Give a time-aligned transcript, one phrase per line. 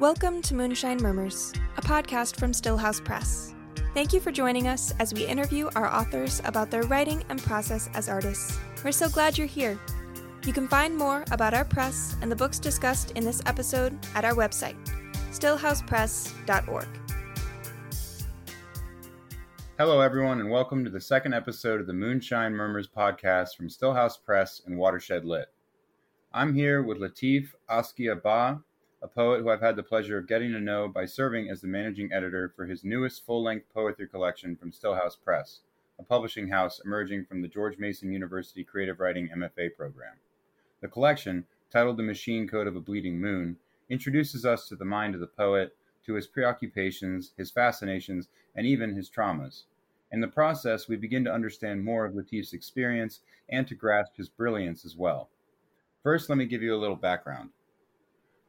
[0.00, 3.54] Welcome to Moonshine Murmurs, a podcast from Stillhouse Press.
[3.94, 7.88] Thank you for joining us as we interview our authors about their writing and process
[7.94, 8.58] as artists.
[8.84, 9.78] We're so glad you're here.
[10.44, 14.24] You can find more about our press and the books discussed in this episode at
[14.24, 14.74] our website,
[15.30, 16.88] stillhousepress.org.
[19.78, 24.20] Hello, everyone, and welcome to the second episode of the Moonshine Murmurs podcast from Stillhouse
[24.20, 25.52] Press and Watershed Lit.
[26.32, 28.60] I'm here with Latif Askia Ba,
[29.04, 31.66] a poet who I've had the pleasure of getting to know by serving as the
[31.66, 35.60] managing editor for his newest full length poetry collection from Stillhouse Press,
[35.98, 40.14] a publishing house emerging from the George Mason University Creative Writing MFA program.
[40.80, 43.58] The collection, titled The Machine Code of a Bleeding Moon,
[43.90, 45.76] introduces us to the mind of the poet,
[46.06, 49.64] to his preoccupations, his fascinations, and even his traumas.
[50.12, 54.30] In the process, we begin to understand more of Latif's experience and to grasp his
[54.30, 55.28] brilliance as well.
[56.02, 57.50] First, let me give you a little background.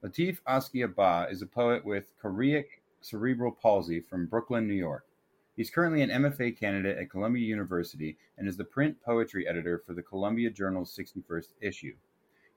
[0.05, 2.65] Latif Askia is a poet with choreic
[3.01, 5.07] cerebral palsy from Brooklyn, New York.
[5.55, 9.95] He's currently an MFA candidate at Columbia University and is the print poetry editor for
[9.95, 11.95] the Columbia Journal's 61st issue.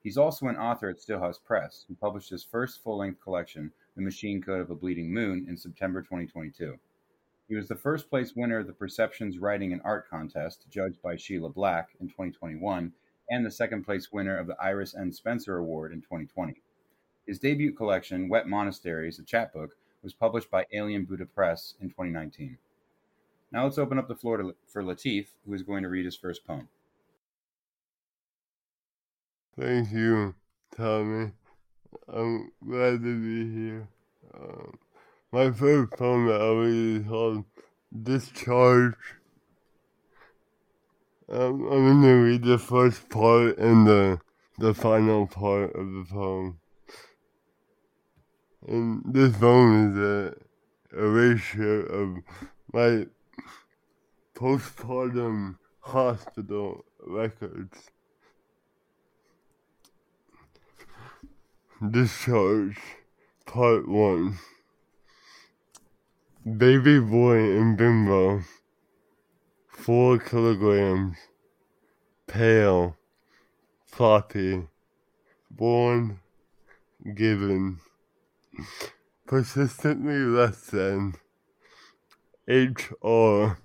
[0.03, 4.03] He's also an author at Stillhouse Press, who published his first full length collection, The
[4.03, 6.77] Machine Code of a Bleeding Moon, in September 2022.
[7.47, 11.15] He was the first place winner of the Perceptions Writing and Art Contest, judged by
[11.15, 12.93] Sheila Black in 2021,
[13.31, 15.11] and the second place winner of the Iris N.
[15.11, 16.61] Spencer Award in 2020.
[17.29, 22.57] His debut collection, Wet Monasteries, a chapbook, was published by Alien Buddha Press in 2019.
[23.51, 26.15] Now let's open up the floor to, for Latif, who is going to read his
[26.15, 26.69] first poem.
[29.55, 30.33] Thank you,
[30.75, 31.33] Tommy.
[32.11, 33.87] I'm glad to be here.
[34.33, 34.79] Um,
[35.31, 37.45] my first poem that I'll read is called
[38.01, 38.95] Discharge.
[41.31, 44.19] Um, I'm going to read the first part and the,
[44.57, 46.58] the final part of the poem.
[48.67, 50.35] And this phone is a
[50.91, 52.17] erasure of
[52.73, 53.05] my
[54.35, 57.89] postpartum hospital records.
[61.91, 62.77] Discharge,
[63.45, 64.37] Part 1.
[66.57, 68.41] Baby boy in bimbo,
[69.69, 71.17] 4 kilograms,
[72.27, 72.97] pale,
[73.85, 74.67] floppy,
[75.49, 76.19] born,
[77.15, 77.79] given
[79.27, 81.15] persistently less than
[82.47, 83.59] HR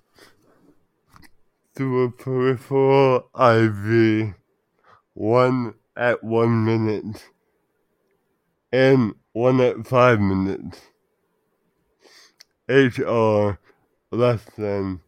[1.74, 4.34] through a peripheral IV,
[5.14, 7.30] one at one minute
[8.72, 10.80] and one at five minutes.
[12.68, 13.58] HR
[14.10, 15.00] less than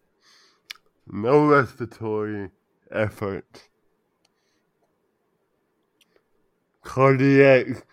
[1.07, 2.51] no respiratory
[2.91, 3.69] effort.
[6.83, 7.85] Cardiac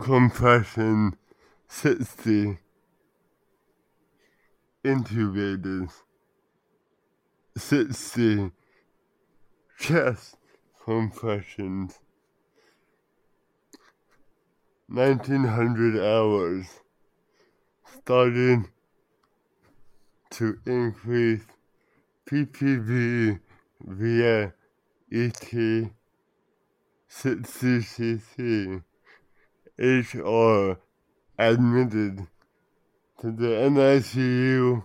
[0.00, 1.16] compression
[1.68, 2.58] 60
[4.84, 5.90] intubated
[7.56, 8.50] 60
[9.78, 10.36] chest
[10.84, 11.98] compressions
[14.88, 16.66] 1900 hours
[18.02, 18.68] starting
[20.30, 21.42] to increase
[22.26, 23.40] ppv
[23.80, 24.52] via
[25.10, 25.90] et
[27.08, 28.82] 60 cc
[29.78, 30.78] HR
[31.38, 32.26] admitted
[33.20, 34.82] to the NICU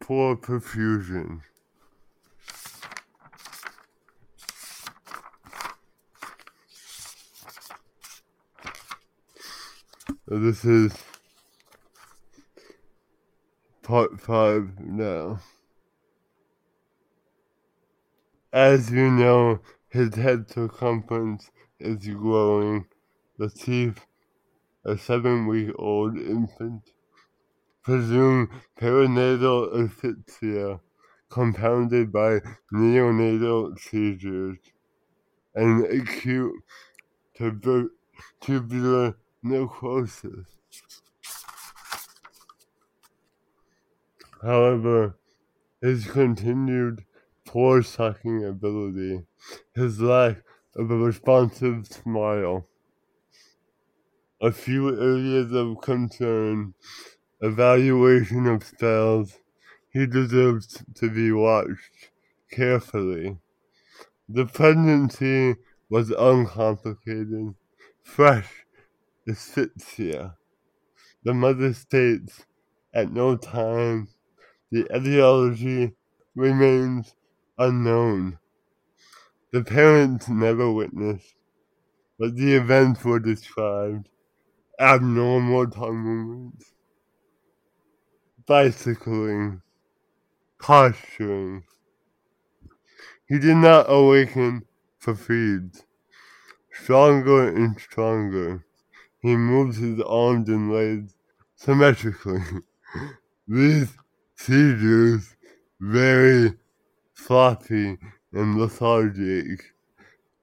[0.00, 1.40] for perfusion.
[10.28, 10.92] So this is
[13.82, 15.40] part five now.
[18.52, 22.86] As you know, his head circumference is growing
[23.38, 23.98] Latif,
[24.84, 26.90] a seven-week-old infant,
[27.82, 28.48] presumed
[28.80, 30.80] perinatal asphyxia
[31.28, 32.40] compounded by
[32.72, 34.58] neonatal seizures
[35.54, 36.54] and acute
[37.34, 37.90] tuber-
[38.40, 40.56] tubular necrosis.
[44.42, 45.18] However,
[45.80, 47.04] his continued
[47.46, 49.26] poor sucking ability,
[49.74, 50.42] his lack
[50.74, 52.68] of a responsive smile,
[54.40, 56.74] a few areas of concern,
[57.40, 59.38] evaluation of spells.
[59.90, 62.10] He deserves to be watched
[62.50, 63.38] carefully.
[64.28, 65.56] The pregnancy
[65.88, 67.54] was uncomplicated,
[68.02, 68.66] fresh
[69.26, 70.36] asphyxia.
[71.22, 72.44] The mother states
[72.92, 74.08] at no time
[74.70, 75.94] the etiology
[76.34, 77.14] remains
[77.56, 78.38] unknown.
[79.52, 81.34] The parents never witnessed,
[82.18, 84.10] but the events were described
[84.78, 86.72] abnormal movements,
[88.46, 89.62] bicycling,
[90.58, 91.64] posturing.
[93.28, 94.66] He did not awaken
[94.98, 95.84] for feeds.
[96.72, 98.64] Stronger and stronger,
[99.20, 101.14] he moves his arms and legs
[101.56, 102.42] symmetrically.
[103.48, 103.96] These
[104.36, 105.36] seizures
[105.80, 106.54] very
[107.14, 107.98] floppy
[108.32, 109.62] and lethargic,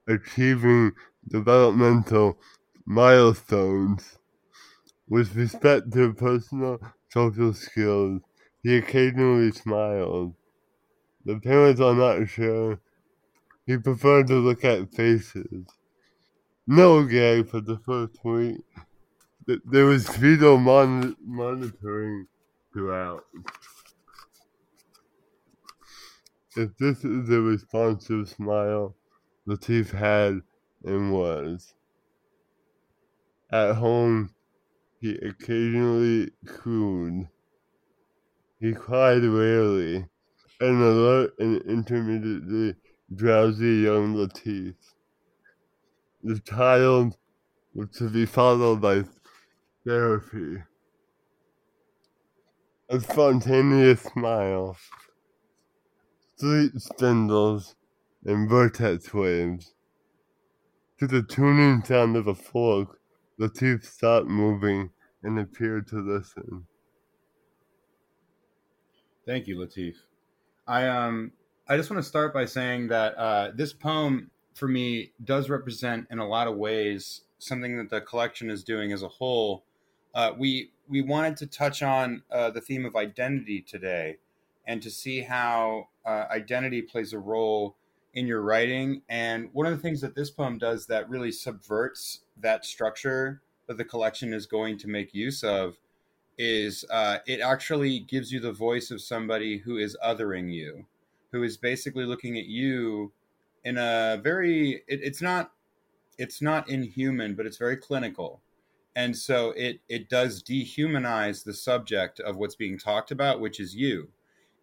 [0.06, 0.92] achieving
[1.28, 2.38] developmental
[2.84, 4.18] milestones.
[5.14, 8.20] With respect to personal social skills,
[8.64, 10.34] he occasionally smiled.
[11.24, 12.80] The parents are not sure.
[13.64, 15.66] He preferred to look at faces.
[16.66, 18.56] No gag for the first week.
[19.46, 22.26] There was fetal mon- monitoring
[22.72, 23.24] throughout.
[26.56, 28.96] If this is a responsive smile,
[29.46, 30.42] Latif had
[30.82, 31.72] and was.
[33.52, 34.34] At home,
[35.04, 37.28] he occasionally cooed.
[38.58, 39.96] He cried rarely,
[40.60, 42.76] an alert and intermittently
[43.14, 44.74] drowsy young Latif.
[46.22, 47.18] The child
[47.74, 49.04] was to be followed by
[49.84, 50.62] therapy.
[52.88, 54.78] A spontaneous smile,
[56.36, 57.76] sleep spindles,
[58.24, 59.74] and vortex waves.
[60.98, 63.00] To the tuning sound of a fork,
[63.38, 64.90] Latif stopped moving
[65.22, 66.66] and appeared to listen.
[69.26, 69.94] Thank you, Latif.
[70.66, 71.32] I um
[71.66, 76.06] I just want to start by saying that uh, this poem for me does represent
[76.10, 79.64] in a lot of ways something that the collection is doing as a whole.
[80.14, 84.18] Uh, we we wanted to touch on uh, the theme of identity today,
[84.66, 87.76] and to see how uh, identity plays a role
[88.14, 89.02] in your writing.
[89.08, 93.76] And one of the things that this poem does that really subverts that structure that
[93.76, 95.76] the collection is going to make use of
[96.36, 100.84] is uh, it actually gives you the voice of somebody who is othering you,
[101.32, 103.12] who is basically looking at you
[103.64, 105.52] in a very it, it's not
[106.18, 108.40] it's not inhuman, but it's very clinical.
[108.96, 113.74] And so it it does dehumanize the subject of what's being talked about, which is
[113.74, 114.08] you.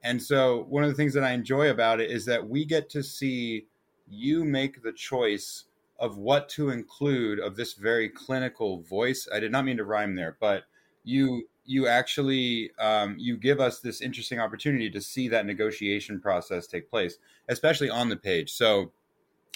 [0.04, 2.90] And so one of the things that I enjoy about it is that we get
[2.92, 3.68] to see
[4.10, 5.66] you make the choice
[6.00, 9.28] of what to include of this very clinical voice.
[9.32, 10.64] I did not mean to rhyme there, but
[11.04, 16.66] you you actually um, you give us this interesting opportunity to see that negotiation process
[16.66, 17.18] take place,
[17.50, 18.52] especially on the page.
[18.52, 18.92] So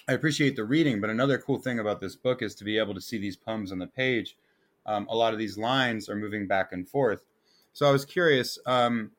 [0.08, 2.94] I appreciate the reading, but another cool thing about this book is to be able
[2.94, 4.38] to see these poems on the page.
[4.86, 7.24] Um, a lot of these lines are moving back and forth.
[7.74, 8.60] So I was curious.
[8.68, 9.12] Um,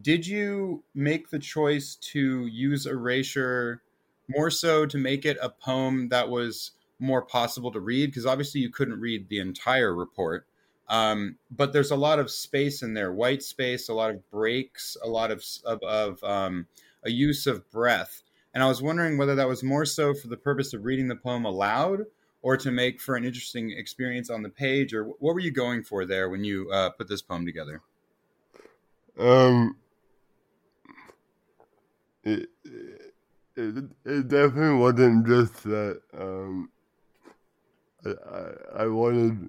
[0.00, 3.82] did you make the choice to use erasure
[4.28, 8.06] more so to make it a poem that was more possible to read?
[8.06, 10.46] Because obviously you couldn't read the entire report.
[10.88, 14.96] Um, but there's a lot of space in there, white space, a lot of breaks,
[15.02, 16.66] a lot of of, of um,
[17.04, 18.22] a use of breath.
[18.52, 21.16] And I was wondering whether that was more so for the purpose of reading the
[21.16, 22.00] poem aloud,
[22.42, 25.82] or to make for an interesting experience on the page, or what were you going
[25.82, 27.80] for there when you uh, put this poem together?
[29.18, 29.76] Um,
[32.24, 32.48] it,
[33.56, 36.00] it, it definitely wasn't just that.
[36.18, 36.70] Um,
[38.04, 39.48] I, I, wanted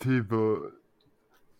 [0.00, 0.70] people.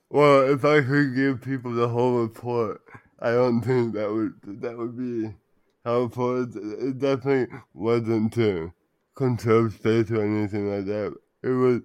[0.08, 2.80] Well, if I could give people the whole report,
[3.20, 5.34] I don't think that would that would be
[5.84, 6.42] helpful.
[6.42, 8.72] It, it definitely wasn't to
[9.14, 11.14] conserve space or anything like that.
[11.42, 11.80] It was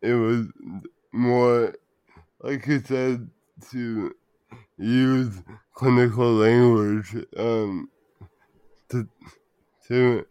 [0.00, 0.46] it was
[1.12, 1.74] more
[2.40, 3.28] like you said
[3.70, 4.14] to
[4.78, 5.42] use
[5.74, 7.88] clinical language um,
[8.90, 9.08] to
[9.88, 10.26] to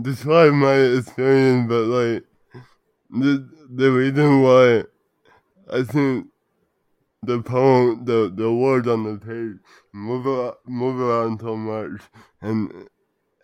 [0.00, 2.24] describe my experience, but like
[3.10, 4.84] the the reason why
[5.70, 6.28] I think
[7.22, 9.58] the poem, the the words on the page
[9.92, 12.02] move around, move around so much
[12.40, 12.88] and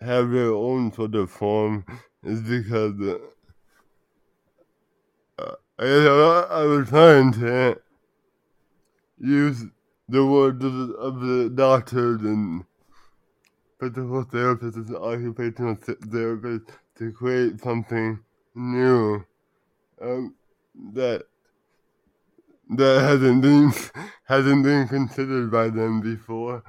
[0.01, 1.85] have their own sort of form
[2.23, 2.93] is because
[5.39, 7.77] uh, I, I was trying to
[9.19, 9.65] use
[10.07, 10.19] the
[10.59, 12.65] the, of the doctors and
[13.79, 18.19] physical therapists and occupational therapists to create something
[18.55, 19.23] new
[20.01, 20.35] um,
[20.93, 21.23] that
[22.69, 23.71] that hasn't been
[24.25, 26.63] hasn't been considered by them before.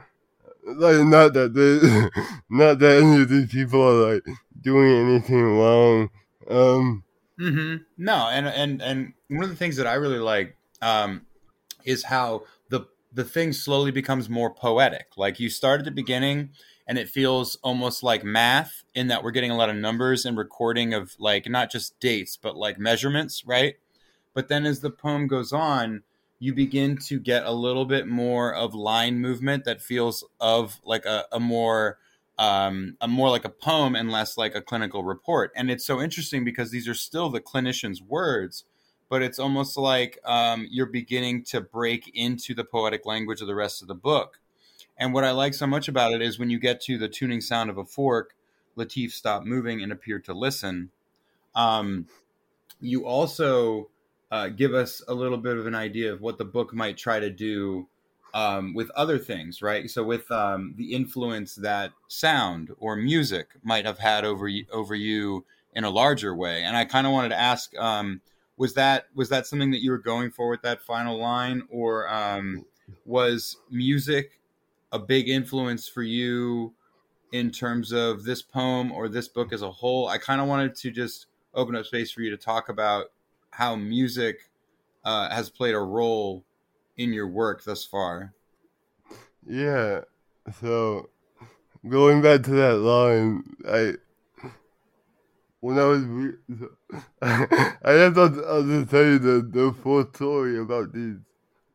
[0.64, 4.23] Like not that they, not that any of these people are like
[4.61, 6.11] doing anything wrong.
[6.49, 7.04] Um,
[7.38, 7.76] mm-hmm.
[7.99, 11.26] No, and and and one of the things that I really like um,
[11.84, 15.08] is how the the thing slowly becomes more poetic.
[15.16, 16.50] Like you start at the beginning
[16.87, 20.37] and it feels almost like math in that we're getting a lot of numbers and
[20.37, 23.76] recording of like not just dates but like measurements, right?
[24.34, 26.02] But then as the poem goes on,
[26.38, 31.04] you begin to get a little bit more of line movement that feels of like
[31.04, 31.99] a, a more
[32.38, 35.52] um, a more like a poem and less like a clinical report.
[35.54, 38.64] And it's so interesting because these are still the clinician's words,
[39.11, 43.55] but it's almost like um, you're beginning to break into the poetic language of the
[43.55, 44.38] rest of the book.
[44.97, 47.40] And what I like so much about it is when you get to the tuning
[47.40, 48.35] sound of a fork,
[48.79, 50.90] Latif stopped moving and appeared to listen.
[51.57, 52.07] Um,
[52.81, 53.90] you also
[54.31, 57.19] uh, give us a little bit of an idea of what the book might try
[57.19, 57.88] to do
[58.33, 59.90] um, with other things, right?
[59.90, 64.95] So with um, the influence that sound or music might have had over you, over
[64.95, 66.62] you in a larger way.
[66.62, 68.21] And I kind of wanted to ask, um,
[68.61, 72.07] was that was that something that you were going for with that final line, or
[72.12, 72.67] um,
[73.07, 74.38] was music
[74.93, 76.75] a big influence for you
[77.33, 80.09] in terms of this poem or this book as a whole?
[80.09, 83.07] I kind of wanted to just open up space for you to talk about
[83.50, 84.50] how music
[85.07, 86.45] uh, has played a role
[86.99, 88.35] in your work thus far.
[89.47, 90.02] Yeah.
[90.61, 91.09] So
[91.88, 93.95] going back to that line, I
[95.61, 96.33] when I was re-
[97.23, 101.17] I just I'll just tell you the, the full story about these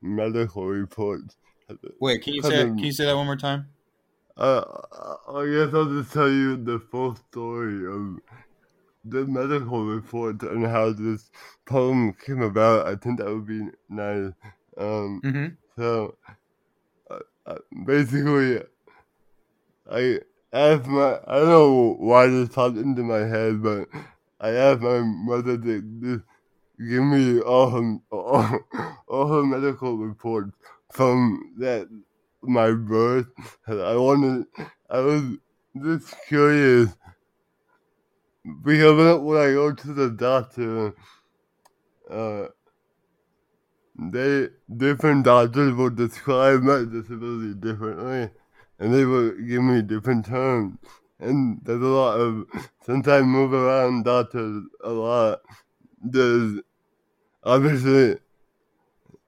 [0.02, 1.38] medical reports.
[2.00, 3.68] Wait, can you say can you say that one more time?
[4.38, 4.64] Uh,
[5.30, 8.20] I guess I'll just tell you the full story of
[9.06, 11.30] the medical report and how this
[11.66, 12.88] poem came about.
[12.88, 14.34] I think that would be nice.
[14.78, 15.46] Um, mm-hmm.
[15.78, 16.18] So,
[17.10, 18.62] uh, uh, basically,
[19.90, 20.20] I
[20.60, 23.88] asked my, I don't know why this popped into my head, but
[24.40, 26.24] I asked my mother to just
[26.80, 28.60] give me all her, all,
[29.08, 30.52] all her medical reports
[30.92, 31.88] from that,
[32.42, 33.28] my birth.
[33.68, 34.46] I wanted,
[34.90, 35.38] I was
[35.82, 36.96] just curious
[38.64, 40.94] because when I go to the doctor,
[42.10, 42.48] uh,
[43.98, 48.30] they different doctors will describe my disability differently,
[48.80, 50.78] and they will give me different terms.
[51.20, 52.46] And there's a lot of
[52.86, 55.42] since I move around doctors a lot,
[56.02, 56.60] there's
[57.44, 58.20] obviously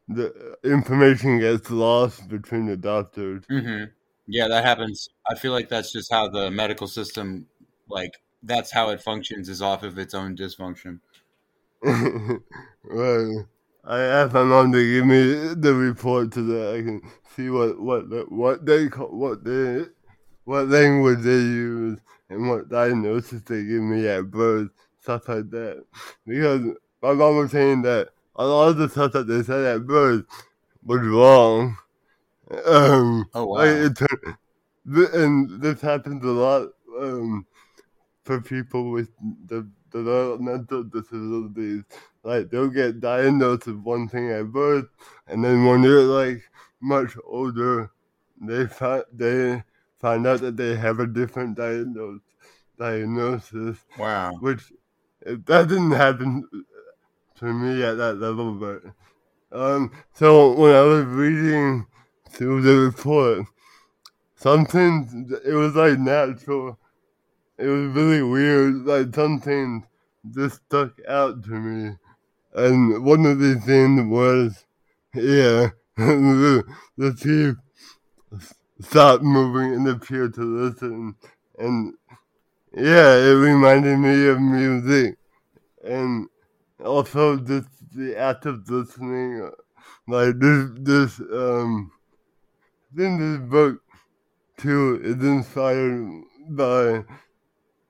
[0.08, 3.44] the information gets lost between the doctors.
[3.50, 3.86] Mm-hmm.
[4.28, 5.10] Yeah, that happens.
[5.30, 7.48] I feel like that's just how the medical system,
[7.90, 8.12] like
[8.44, 11.00] that's how it functions, is off of its own dysfunction.
[11.84, 13.46] right.
[13.88, 17.02] I asked my mom to give me the report so that I can
[17.34, 19.86] see what what what they call, what they
[20.44, 21.98] what language they use
[22.30, 25.86] and what diagnosis they give me at birth, stuff like that.
[26.26, 26.64] Because
[27.02, 30.26] my mom was saying that a lot of the stuff that they said at birth
[30.84, 31.78] was wrong.
[32.66, 33.56] Um, oh wow!
[33.56, 36.68] Like it, and this happens a lot
[37.00, 37.46] um,
[38.26, 39.10] for people with
[39.46, 41.84] the developmental disabilities
[42.24, 44.86] like they'll get diagnosed with one thing at birth,
[45.28, 46.42] and then when they're like
[46.82, 47.92] much older,
[48.42, 49.64] they find they
[50.00, 52.22] find out that they have a different diagnosis.
[52.78, 53.78] Diagnosis.
[53.98, 54.34] Wow.
[54.40, 54.72] Which
[55.26, 56.48] that didn't happen
[57.40, 58.84] to me at that level, but
[59.58, 59.92] um.
[60.14, 61.88] So when I was reading
[62.30, 63.48] through the report,
[64.36, 66.78] something it was like natural.
[67.58, 68.86] It was really weird.
[68.86, 69.86] Like something
[70.34, 71.96] just stuck out to me
[72.58, 74.66] and one of the things was,
[75.14, 76.64] yeah, the,
[76.98, 77.58] Latif
[78.82, 81.16] stopped moving and appeared to listen.
[81.60, 81.94] And
[82.74, 85.18] yeah, it reminded me of music.
[85.84, 86.30] And
[86.84, 89.52] also just the act of listening.
[90.08, 91.92] Like this, this, um,
[92.98, 93.82] in this book
[94.58, 97.04] too is inspired by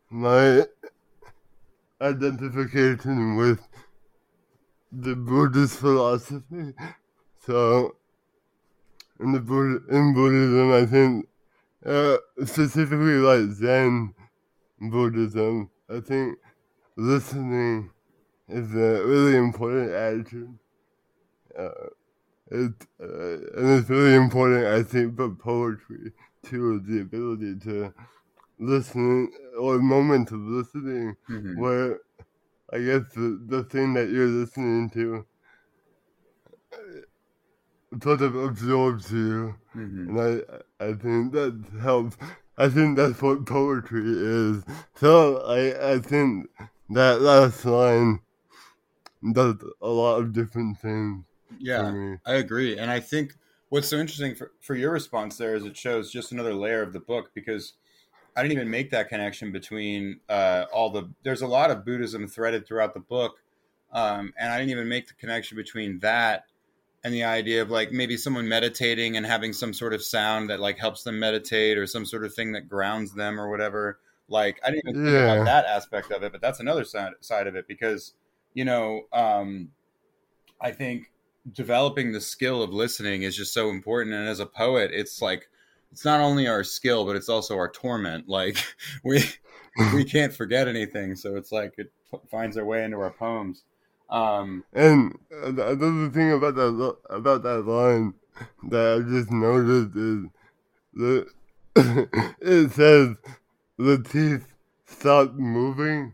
[0.09, 0.65] my
[2.01, 3.59] identification with
[4.91, 6.73] the Buddhist philosophy.
[7.45, 7.95] So,
[9.19, 11.27] in the in Buddhism, I think
[11.85, 14.13] uh, specifically like Zen
[14.79, 16.37] Buddhism, I think
[16.95, 17.89] listening
[18.47, 20.57] is a really important attitude.
[21.57, 21.69] Uh,
[22.49, 26.11] it, uh, and it's really important, I think, for poetry
[26.43, 27.93] too, the ability to
[28.59, 31.59] listen or moment of listening mm-hmm.
[31.59, 31.99] where
[32.71, 35.25] I guess the, the thing that you're listening to
[36.73, 40.17] uh, sort of absorbs you, mm-hmm.
[40.17, 40.43] and
[40.79, 42.17] I I think that helps.
[42.57, 44.63] I think that's what poetry is.
[44.95, 46.49] So I I think
[46.89, 48.19] that last line
[49.31, 51.23] does a lot of different things.
[51.59, 53.33] Yeah, I agree, and I think
[53.69, 56.93] what's so interesting for for your response there is it shows just another layer of
[56.93, 57.73] the book because
[58.37, 61.09] I didn't even make that connection between uh, all the.
[61.23, 63.41] There's a lot of Buddhism threaded throughout the book,
[63.91, 66.45] um, and I didn't even make the connection between that
[67.03, 70.59] and the idea of like maybe someone meditating and having some sort of sound that
[70.59, 73.99] like helps them meditate or some sort of thing that grounds them or whatever.
[74.29, 75.33] Like I didn't even think Yeah.
[75.33, 78.13] about that aspect of it, but that's another side side of it because
[78.53, 79.71] you know um,
[80.61, 81.11] I think
[81.51, 84.15] developing the skill of listening is just so important.
[84.15, 85.49] And as a poet, it's like
[85.91, 88.25] it's not only our skill, but it's also our torment.
[88.29, 88.57] Like
[89.03, 89.23] we
[89.93, 91.91] we can't forget anything, so it's like it
[92.29, 93.63] finds their way into our poems.
[94.09, 98.13] Um, And uh, the thing about that about that line
[98.69, 100.25] that I just noticed is
[100.93, 101.27] the
[102.41, 103.15] it says
[103.79, 104.45] Latif
[104.85, 106.13] stopped moving,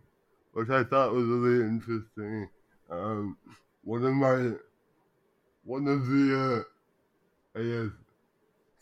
[0.54, 2.50] which I thought was really interesting.
[2.90, 3.38] Um,
[3.84, 4.54] one of my
[5.64, 6.66] one of the
[7.56, 7.92] uh, I guess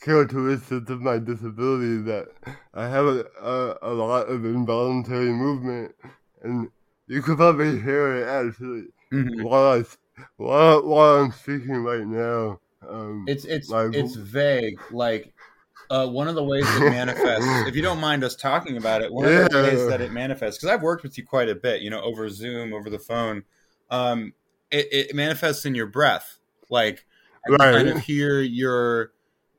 [0.01, 2.27] characteristics of my disability that
[2.73, 5.95] I have a, a, a lot of involuntary movement,
[6.41, 6.69] and
[7.07, 9.43] you could probably hear it actually mhm.
[9.43, 9.83] while I
[10.37, 12.59] while, while I'm speaking right now.
[12.87, 14.79] Um, It's it's My- it's vague.
[14.91, 15.33] Like
[15.89, 17.67] uh, one of the ways it manifests.
[17.67, 20.57] if you don't mind us talking about it, one of the ways that it manifests,
[20.57, 23.43] because I've worked with you quite a bit, you know, over Zoom, over the phone.
[23.89, 24.33] Um,
[24.71, 26.37] it, it manifests in your breath.
[26.69, 27.05] Like
[27.45, 27.73] I Right.
[27.75, 29.11] kind of hear your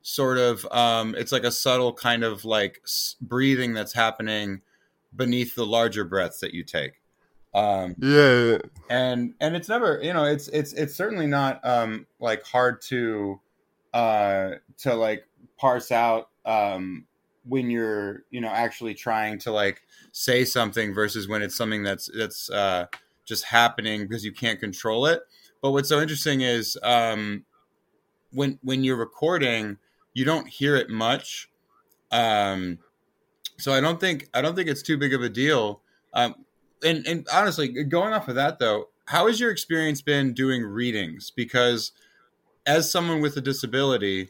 [0.03, 0.67] sort of.
[0.71, 2.85] Um, it's like a subtle kind of like
[3.19, 4.61] breathing that's happening
[5.15, 7.01] beneath the larger breaths that you take.
[7.55, 8.57] Um, yeah,
[8.89, 13.39] and and it's never you know it's it's it's certainly not um like hard to
[13.93, 17.05] uh to like parse out um
[17.45, 22.09] when you're you know actually trying to like say something versus when it's something that's
[22.17, 22.87] that's uh
[23.25, 25.21] just happening because you can't control it
[25.61, 27.45] but what's so interesting is um
[28.31, 29.77] when when you're recording
[30.13, 31.49] you don't hear it much
[32.11, 32.77] um
[33.57, 35.81] so i don't think i don't think it's too big of a deal
[36.13, 36.35] um
[36.83, 41.31] and and honestly, going off of that though, how has your experience been doing readings?
[41.31, 41.91] Because
[42.65, 44.29] as someone with a disability,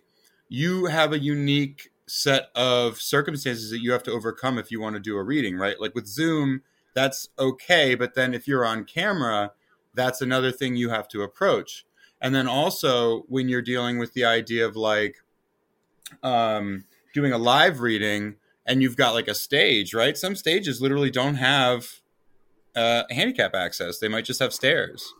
[0.49, 4.95] you have a unique set of circumstances that you have to overcome if you want
[4.95, 5.79] to do a reading, right?
[5.79, 6.61] Like with Zoom,
[6.93, 9.51] that's okay, but then if you're on camera,
[9.93, 11.85] that's another thing you have to approach.
[12.21, 15.17] And then also when you're dealing with the idea of like
[16.21, 20.17] um, doing a live reading and you've got like a stage, right?
[20.17, 21.99] Some stages literally don't have
[22.75, 23.99] uh, handicap access.
[23.99, 25.13] They might just have stairs.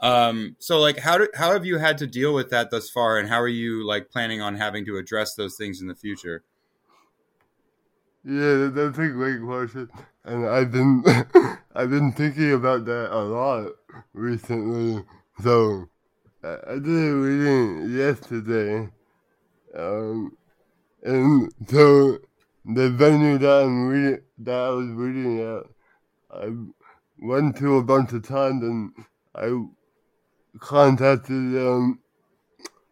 [0.00, 3.18] Um, so like how do, how have you had to deal with that thus far
[3.18, 6.42] and how are you like planning on having to address those things in the future?
[8.24, 9.88] yeah, that's a great question,
[10.24, 11.02] and I've been
[11.74, 13.72] I've been thinking about that a lot
[14.12, 15.04] recently.
[15.42, 15.88] So
[16.42, 18.88] I, did a reading yesterday,
[19.74, 20.36] um,
[21.02, 22.18] and so
[22.64, 25.64] the venue that I'm reading that I was reading at,
[26.30, 26.52] I
[27.18, 28.92] went to a bunch of times and
[29.34, 29.64] I
[30.58, 32.00] contacted um,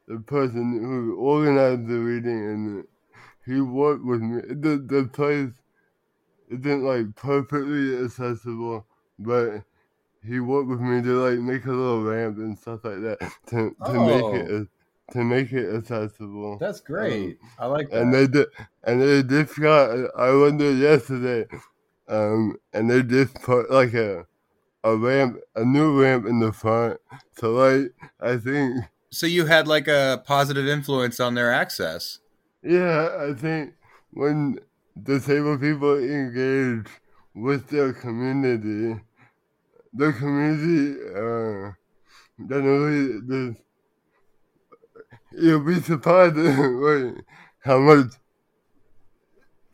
[0.06, 2.84] the person who organized the reading and
[3.44, 4.40] he worked with me.
[4.42, 5.52] The the place
[6.48, 8.86] isn't like perfectly accessible,
[9.18, 9.62] but
[10.24, 13.18] he worked with me to like make a little ramp and stuff like that
[13.48, 14.68] to to make it
[15.12, 16.58] to make it accessible.
[16.58, 17.38] That's great.
[17.58, 18.46] I like And they did,
[18.84, 19.90] and they just got.
[20.16, 21.46] I went there yesterday,
[22.08, 24.26] um, and they just put like a
[24.84, 27.00] a ramp, a new ramp in the front.
[27.36, 32.20] So like, I think, so you had like a positive influence on their access.
[32.62, 33.74] yeah, I think
[34.12, 34.58] when
[35.02, 36.86] disabled people engage
[37.34, 39.00] with their community,
[39.92, 41.72] the community, uh,
[42.48, 43.56] generally, there's,
[45.32, 47.24] you'll be surprised like,
[47.60, 48.12] how much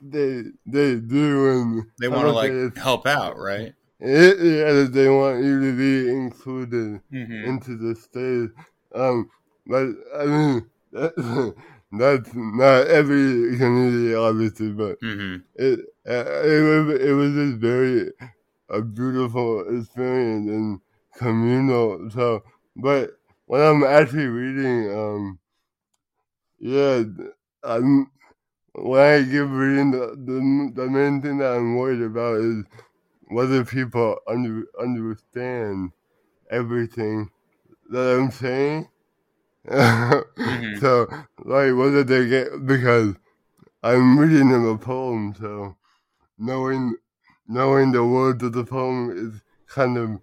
[0.00, 3.72] they they do and They want to like help out, right?
[4.00, 7.46] it, yeah, they want you to be included Mm-hmm.
[7.46, 8.50] into the stage.
[8.94, 9.30] Um,
[9.66, 9.86] but
[10.16, 11.54] I mean, that,
[11.92, 15.36] that's not every community, obviously, but Mm-hmm.
[15.54, 18.10] it uh, it was it was just very
[18.68, 20.80] a beautiful experience and
[21.16, 22.10] communal.
[22.10, 22.42] So,
[22.76, 23.10] but
[23.46, 25.38] when I'm actually reading, um,
[26.64, 27.04] yeah,
[27.62, 28.10] I'm
[28.74, 32.64] when I give reading, the, the the main thing that I'm worried about is
[33.28, 35.92] whether people under, understand
[36.50, 37.30] everything
[37.90, 38.88] that I'm saying.
[39.68, 40.80] Mhm.
[40.80, 41.06] So,
[41.44, 43.14] like, whether they get because
[43.82, 45.76] I'm reading them a poem, so
[46.38, 46.96] knowing
[47.48, 50.20] knowing the words of the poem is kind of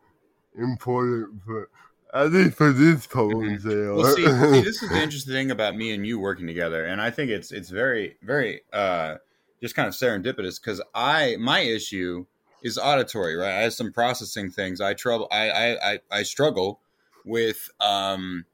[0.58, 1.70] important for
[2.14, 3.58] at least for this poem.
[3.58, 3.96] Mm-hmm.
[3.96, 7.02] Well, see, see, this is the interesting thing about me and you working together, and
[7.02, 9.16] I think it's it's very very uh,
[9.62, 12.26] just kind of serendipitous because I my issue
[12.64, 13.58] is auditory, right?
[13.58, 14.82] I have some processing things.
[14.82, 16.80] I trouble I I I, I struggle
[17.26, 18.46] with um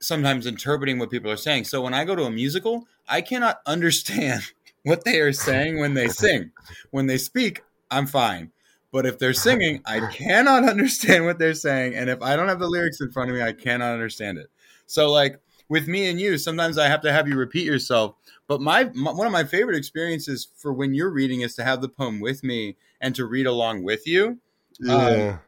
[0.00, 1.64] sometimes interpreting what people are saying.
[1.64, 4.42] So when I go to a musical, I cannot understand
[4.84, 6.52] what they are saying when they sing.
[6.90, 8.52] When they speak, I'm fine.
[8.92, 11.94] But if they're singing, I cannot understand what they're saying.
[11.94, 14.48] And if I don't have the lyrics in front of me, I cannot understand it.
[14.86, 18.14] So, like with me and you, sometimes I have to have you repeat yourself.
[18.46, 21.80] But my, my one of my favorite experiences for when you're reading is to have
[21.80, 24.38] the poem with me and to read along with you.
[24.80, 24.94] Yeah.
[24.94, 25.40] Um,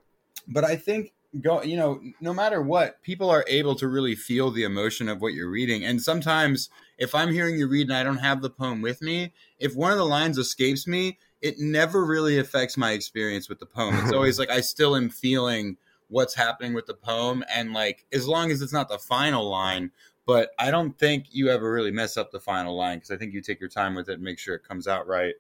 [0.49, 4.51] but I think go you know no matter what people are able to really feel
[4.51, 8.03] the emotion of what you're reading and sometimes if i'm hearing you read and i
[8.03, 12.05] don't have the poem with me if one of the lines escapes me it never
[12.05, 15.77] really affects my experience with the poem it's always like i still am feeling
[16.09, 19.91] what's happening with the poem and like as long as it's not the final line
[20.27, 23.33] but i don't think you ever really mess up the final line because i think
[23.33, 25.35] you take your time with it and make sure it comes out right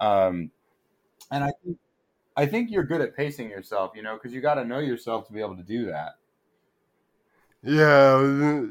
[0.00, 0.50] um
[1.30, 1.78] and i think
[2.36, 5.26] I think you're good at pacing yourself, you know, because you got to know yourself
[5.26, 6.16] to be able to do that.
[7.62, 8.20] Yeah,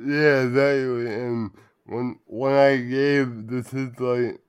[0.05, 1.13] yeah, exactly.
[1.13, 1.51] And
[1.85, 4.39] when when I gave this is like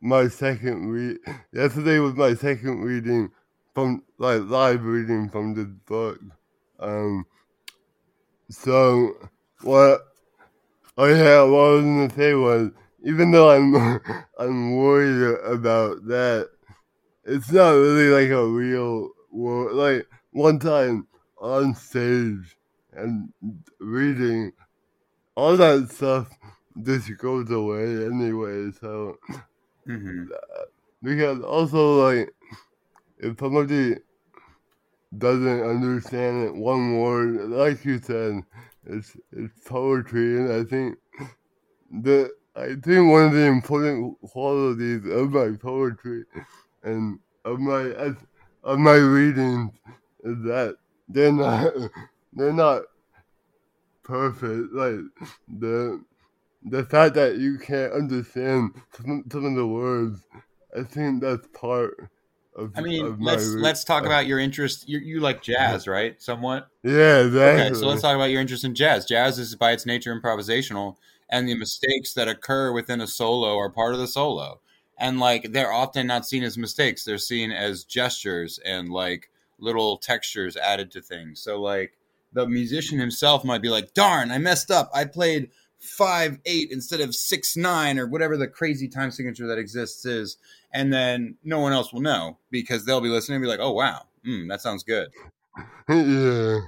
[0.00, 1.18] my second read.
[1.52, 3.30] Yesterday was my second reading
[3.74, 6.18] from like live reading from this book.
[6.78, 7.26] Um,
[8.50, 9.14] so
[9.62, 10.02] what?
[10.96, 12.70] I yeah, what I was gonna say was
[13.04, 14.00] even though I'm
[14.38, 16.50] I'm worried about that
[17.28, 19.76] it's not really like a real world.
[19.76, 21.06] Like one time
[21.36, 22.56] on stage
[22.92, 23.32] and
[23.78, 24.52] reading,
[25.36, 26.28] all that stuff
[26.82, 28.70] just goes away anyway.
[28.80, 29.18] So
[29.88, 30.24] Mm-hmm.
[31.02, 32.30] because also like
[33.18, 33.96] if somebody
[35.16, 38.42] doesn't understand it one word, like you said,
[38.84, 40.98] it's it's poetry, and I think
[41.90, 46.24] the I think one of the important qualities of my poetry
[46.82, 48.14] and of my
[48.64, 49.72] of my readings
[50.24, 50.76] is that
[51.08, 51.72] they're not
[52.32, 52.82] they're not
[54.02, 54.72] perfect.
[54.72, 55.00] Like
[55.48, 56.04] the
[56.62, 60.22] the fact that you can't understand some, some of the words,
[60.76, 62.10] I think that's part
[62.54, 62.72] of.
[62.76, 64.88] I mean, of let's re- let's talk uh, about your interest.
[64.88, 66.20] You, you like jazz, right?
[66.20, 66.68] Somewhat.
[66.82, 67.62] Yeah, exactly.
[67.62, 69.04] Okay, so let's talk about your interest in jazz.
[69.04, 70.96] Jazz is by its nature improvisational,
[71.30, 74.60] and the mistakes that occur within a solo are part of the solo.
[74.98, 79.96] And like they're often not seen as mistakes; they're seen as gestures and like little
[79.96, 81.40] textures added to things.
[81.40, 81.96] So like
[82.32, 84.90] the musician himself might be like, "Darn, I messed up.
[84.92, 89.58] I played five eight instead of six nine or whatever the crazy time signature that
[89.58, 90.36] exists is."
[90.72, 93.72] And then no one else will know because they'll be listening and be like, "Oh
[93.72, 95.08] wow, mm, that sounds good."
[95.88, 96.60] yeah.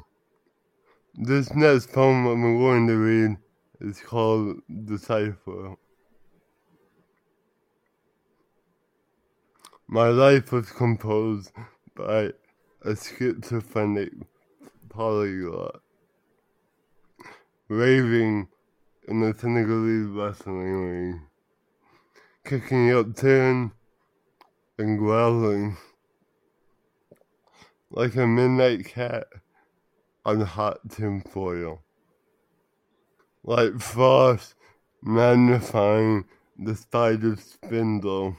[1.14, 3.36] This next poem I'm going to read
[3.80, 5.74] is called Decipher.
[9.86, 11.50] My life was composed
[11.96, 12.30] by
[12.82, 14.12] a schizophrenic
[14.88, 15.80] polyglot,
[17.68, 18.48] raving
[19.10, 21.22] in the Senegalese wrestling ring,
[22.44, 23.72] kicking up turn
[24.78, 25.76] and growling.
[27.90, 29.26] Like a midnight cat
[30.24, 31.82] on hot tinfoil,
[33.42, 34.54] like frost
[35.02, 38.36] magnifying the spider's spindle.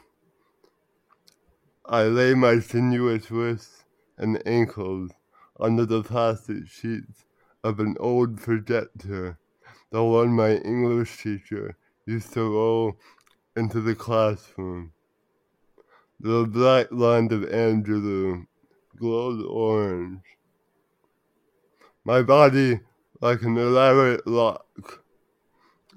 [1.86, 3.84] I lay my sinuous wrists
[4.18, 5.12] and ankles
[5.60, 7.26] under the plastic sheets
[7.62, 9.38] of an old projector,
[9.92, 11.76] the one my English teacher
[12.06, 12.98] used to roll
[13.56, 14.94] into the classroom.
[16.20, 18.46] The black line of Angelou
[18.98, 20.22] glowed orange.
[22.06, 22.80] My body
[23.20, 25.04] like an elaborate lock.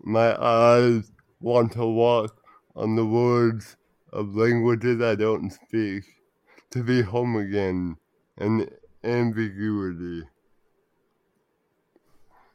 [0.02, 2.42] My eyes want to walk
[2.74, 3.76] on the words
[4.12, 6.04] of languages I don't speak,
[6.70, 7.96] to be home again,
[8.36, 8.68] and
[9.02, 10.24] ambiguity.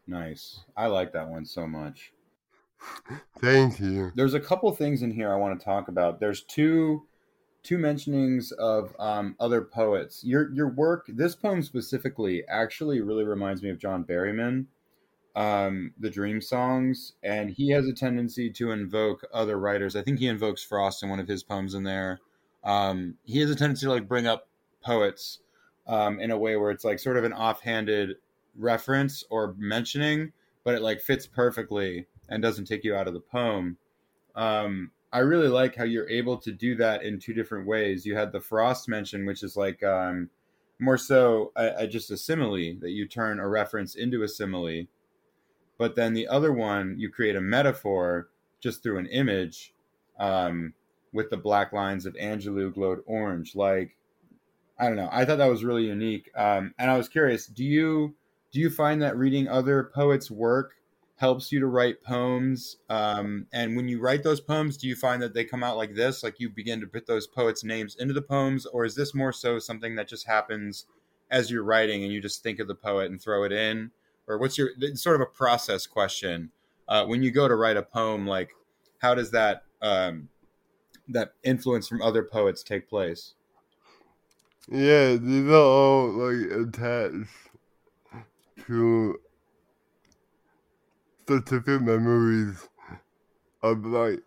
[0.10, 0.62] Nice.
[0.76, 2.14] I like that one so much.
[3.40, 4.12] Thank you.
[4.16, 6.20] There's a couple things in here I want to talk about.
[6.20, 7.04] There's two
[7.62, 10.24] two mentionings of um, other poets.
[10.24, 14.66] Your your work, this poem specifically, actually really reminds me of John Berryman,
[15.36, 19.96] um, the Dream Songs, and he has a tendency to invoke other writers.
[19.96, 22.20] I think he invokes Frost in one of his poems in there.
[22.64, 24.48] Um, he has a tendency to like bring up
[24.84, 25.40] poets
[25.86, 28.16] um, in a way where it's like sort of an offhanded
[28.58, 30.32] reference or mentioning,
[30.64, 33.78] but it like fits perfectly and doesn't take you out of the poem.
[34.36, 38.06] Um, I really like how you're able to do that in two different ways.
[38.06, 40.30] You had the frost mention, which is like um,
[40.80, 44.86] more so a, a, just a simile that you turn a reference into a simile,
[45.78, 49.74] but then the other one you create a metaphor just through an image,
[50.20, 50.74] um,
[51.12, 53.56] with the black lines of Angelou glowed orange.
[53.56, 53.96] Like,
[54.80, 55.10] I don't know.
[55.12, 56.30] I thought that was really unique.
[56.36, 58.16] Um, and I was curious, do you
[58.52, 60.76] do you find that reading other poets' work
[61.16, 62.78] helps you to write poems?
[62.90, 65.94] Um, and when you write those poems, do you find that they come out like
[65.94, 66.24] this?
[66.24, 69.34] Like you begin to put those poets' names into the poems, or is this more
[69.34, 70.86] so something that just happens
[71.30, 73.92] as you're writing and you just think of the poet and throw it in?
[74.28, 76.52] Or what's your sort of a process question?
[76.88, 78.52] Uh, when you go to write a poem, like
[79.00, 80.30] how does that um,
[81.08, 83.34] that influence from other poets take place?
[84.72, 87.49] Yeah, these are all like attached
[88.70, 89.20] to
[91.24, 92.70] specific memories
[93.64, 94.20] of like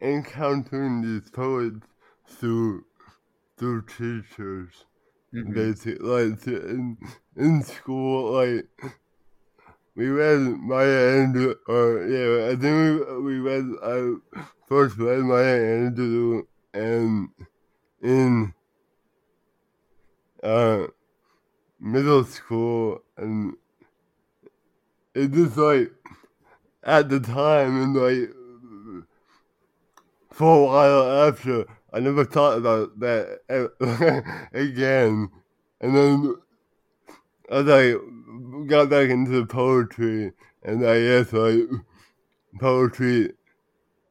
[0.00, 1.86] encountering these poets
[2.26, 2.84] through
[3.56, 4.86] through teachers.
[5.32, 5.54] Mm-hmm.
[5.54, 6.98] Basically, like in
[7.36, 8.66] in school, like
[9.94, 14.14] we read Maya Angelou, or yeah, I think we we read I
[14.66, 16.42] first read Maya Angelou,
[16.74, 17.28] and
[18.02, 18.52] in
[20.42, 20.86] uh,
[21.80, 23.54] middle school, and
[25.14, 25.92] it just like
[26.84, 28.30] at the time and like
[30.32, 33.40] for a while after, I never thought about that
[34.52, 35.30] again.
[35.80, 36.34] And then
[37.50, 37.94] as I
[38.66, 41.68] got back into poetry, and I guess like
[42.58, 43.32] poetry,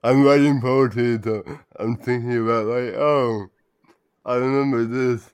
[0.04, 1.44] I'm writing poetry, so
[1.78, 3.48] I'm thinking about like, oh,
[4.26, 5.34] I remember this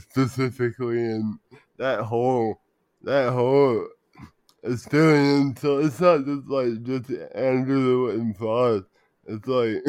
[0.00, 1.38] specifically and
[1.80, 2.60] that whole
[3.02, 3.88] that whole
[4.62, 5.60] experience.
[5.60, 8.84] So it's not just like just Angelou and Frost.
[9.26, 9.82] It's like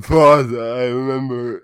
[0.02, 0.48] Frost.
[0.48, 1.62] I remember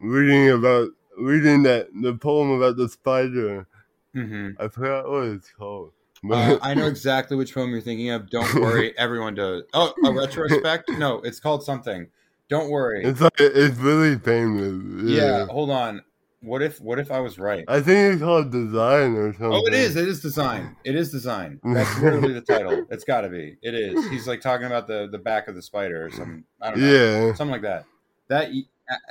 [0.00, 3.66] reading about reading that the poem about the spider.
[4.14, 4.62] Mm-hmm.
[4.62, 5.92] I forgot what it's called.
[6.30, 8.30] Uh, I know exactly which poem you're thinking of.
[8.30, 9.64] Don't worry, everyone does.
[9.74, 10.88] Oh, a retrospect?
[10.98, 12.08] No, it's called something.
[12.48, 13.04] Don't worry.
[13.04, 14.82] It's like it's really famous.
[15.04, 15.22] Yeah.
[15.22, 15.46] yeah.
[15.46, 16.02] hold on.
[16.44, 17.64] What if what if I was right?
[17.68, 19.52] I think it's called design or something.
[19.52, 19.96] Oh, it is.
[19.96, 20.76] It is design.
[20.84, 21.60] It is design.
[21.64, 22.86] That's literally the title.
[22.90, 23.56] It's got to be.
[23.62, 24.08] It is.
[24.10, 26.44] He's like talking about the the back of the spider or something.
[26.60, 26.86] I don't know.
[26.86, 27.86] Yeah, something like that.
[28.28, 28.50] That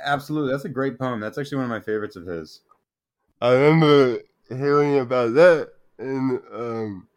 [0.04, 0.52] absolutely.
[0.52, 1.20] That's a great poem.
[1.20, 2.60] That's actually one of my favorites of his.
[3.40, 7.08] I remember hearing about that in um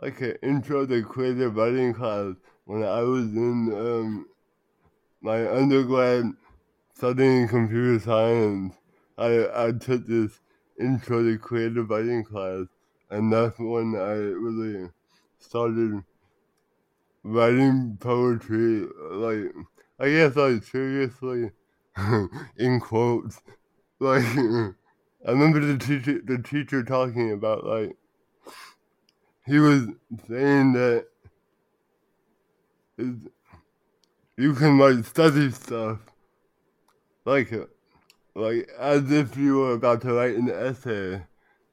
[0.00, 2.34] like an intro to creative writing class
[2.64, 4.26] when I was in um
[5.20, 6.32] my undergrad
[6.94, 8.74] studying computer science,
[9.16, 10.40] I, I took this
[10.78, 12.66] intro to creative writing class,
[13.10, 14.90] and that's when I really
[15.38, 16.02] started
[17.22, 19.52] writing poetry, like,
[19.98, 21.50] I guess, like, seriously,
[22.56, 23.40] in quotes.
[24.00, 27.96] Like, I remember the teacher, the teacher talking about, like,
[29.46, 29.88] he was
[30.28, 31.06] saying that
[34.36, 35.98] you can like study stuff
[37.24, 37.52] like
[38.34, 41.22] like as if you were about to write an essay,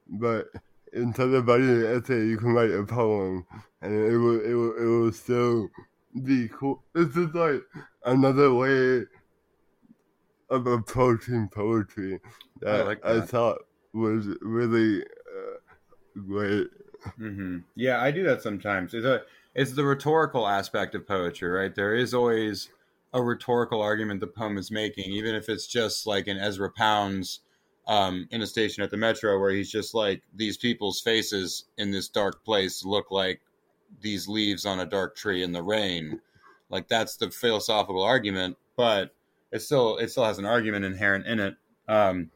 [0.08, 0.48] but
[0.92, 3.46] instead of writing an essay, you can write a poem,
[3.80, 5.68] and it will it will it will still
[6.24, 6.82] be cool.
[6.94, 7.62] This is like
[8.04, 9.04] another way
[10.50, 12.20] of approaching poetry
[12.60, 13.16] that I, like that.
[13.16, 13.58] I thought
[13.92, 16.68] was really uh, great.
[17.18, 17.58] Mm-hmm.
[17.74, 18.94] Yeah, I do that sometimes.
[18.94, 19.22] It's a
[19.54, 21.74] it's the rhetorical aspect of poetry, right?
[21.74, 22.68] There is always
[23.12, 27.40] a rhetorical argument the poem is making, even if it's just like in Ezra Pound's
[27.86, 31.90] um, in a station at the metro where he's just like these people's faces in
[31.90, 33.40] this dark place look like
[34.00, 36.20] these leaves on a dark tree in the rain.
[36.70, 39.14] Like that's the philosophical argument, but
[39.50, 41.56] it still it still has an argument inherent in it.
[41.88, 42.30] Um,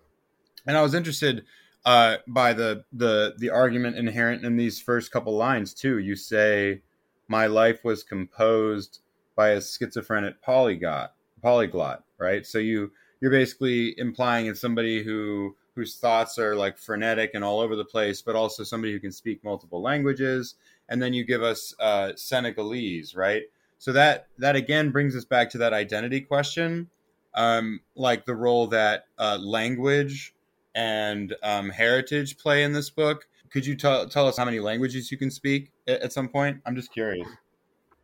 [0.66, 1.44] and I was interested
[1.84, 5.98] uh, by the the the argument inherent in these first couple lines too.
[5.98, 6.82] You say
[7.28, 9.00] my life was composed
[9.36, 15.96] by a schizophrenic polyglot polyglot right so you you're basically implying it's somebody who whose
[15.96, 19.44] thoughts are like frenetic and all over the place but also somebody who can speak
[19.44, 20.54] multiple languages
[20.88, 23.42] and then you give us uh, senegalese right
[23.78, 26.88] so that that again brings us back to that identity question
[27.34, 30.34] um, like the role that uh, language
[30.74, 35.10] and um, heritage play in this book could you t- tell us how many languages
[35.10, 36.60] you can speak at, at some point?
[36.66, 37.26] I'm just curious.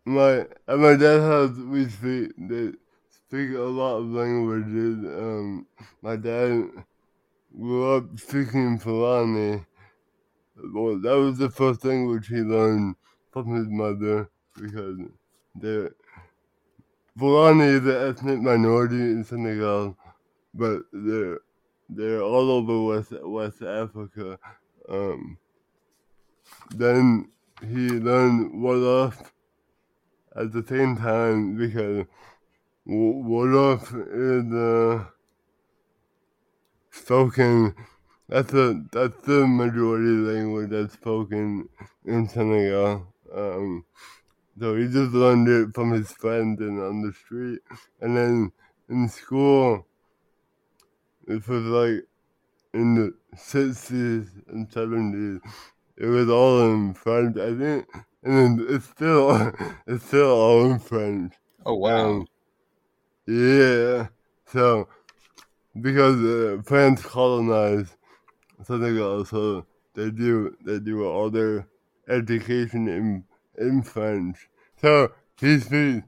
[0.05, 2.73] My my dad has we speak they
[3.11, 4.99] speak a lot of languages.
[4.99, 5.67] Um,
[6.01, 6.65] my dad
[7.57, 9.65] grew up speaking Fulani.
[10.57, 12.97] Well, that was the first language he learned
[13.31, 14.29] from his mother
[14.61, 14.99] because
[15.55, 15.93] they're
[17.19, 19.97] Fulani is an ethnic minority in Senegal,
[20.55, 21.41] but they're
[21.89, 24.39] they're all over West West Africa.
[24.89, 25.39] Um,
[26.71, 29.31] then he learned Wolof,
[30.37, 32.07] at the same time because
[32.87, 35.05] Wolof is uh,
[36.91, 37.75] spoken.
[38.29, 41.69] That's the that's the majority language that's spoken
[42.05, 43.13] in Senegal.
[43.35, 43.85] Um,
[44.59, 47.61] so he just learned it from his friends and on the street,
[48.01, 48.53] and then
[48.89, 49.87] in school,
[51.27, 52.05] this was like
[52.75, 55.41] in the sixties and seventies.
[55.97, 57.87] It was all in French, I think,
[58.23, 59.53] and then it's still
[59.87, 61.35] it's still all in French.
[61.67, 62.11] Oh wow.
[62.11, 62.27] Um,
[63.27, 64.09] yeah.
[64.47, 64.89] So
[65.81, 67.95] because uh, France colonized
[68.65, 71.67] Senegal, so they do they do all their
[72.09, 73.25] education in
[73.59, 74.49] in French.
[74.81, 76.07] So he speaks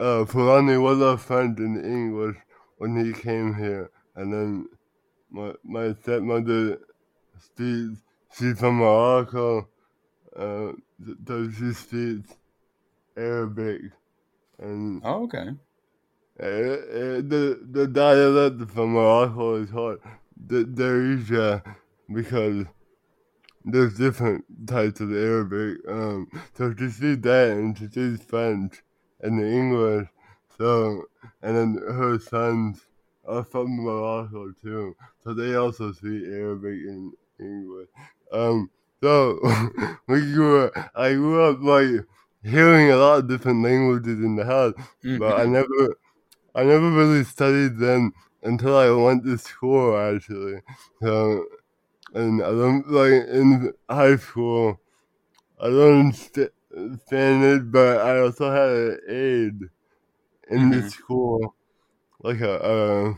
[0.00, 2.36] uh Fulani was a French and English
[2.78, 4.68] when he came here, and then
[5.30, 6.78] my my stepmother
[7.38, 8.00] speaks.
[8.36, 9.68] She's from Morocco,
[10.36, 10.72] uh,
[11.26, 12.34] so she speaks
[13.16, 13.82] Arabic,
[14.58, 15.48] and oh okay.
[16.40, 20.00] uh, uh, the the dialect from Morocco is hard.
[20.46, 21.62] The Darija
[22.12, 22.66] because
[23.64, 25.78] there's different types of Arabic.
[25.88, 28.82] Um, so she sees that and she sees French
[29.20, 30.08] and the English.
[30.58, 31.04] So
[31.42, 32.80] and then her sons
[33.26, 34.96] are from Morocco too.
[35.22, 37.88] So they also speak Arabic and English.
[38.32, 38.70] Um,
[39.02, 39.38] so
[40.08, 42.06] we grew up, I grew up like
[42.42, 44.74] hearing a lot of different languages in the house,
[45.16, 45.96] but I never
[46.54, 50.62] I never really studied them until I went to school actually.
[51.02, 51.46] So,
[52.14, 54.80] and I learned like in high school,
[55.60, 56.52] I learned st-
[57.00, 59.70] Spanish, but I also had an aide
[60.50, 60.82] in the Mhm.
[60.82, 61.56] school,
[62.20, 63.16] like a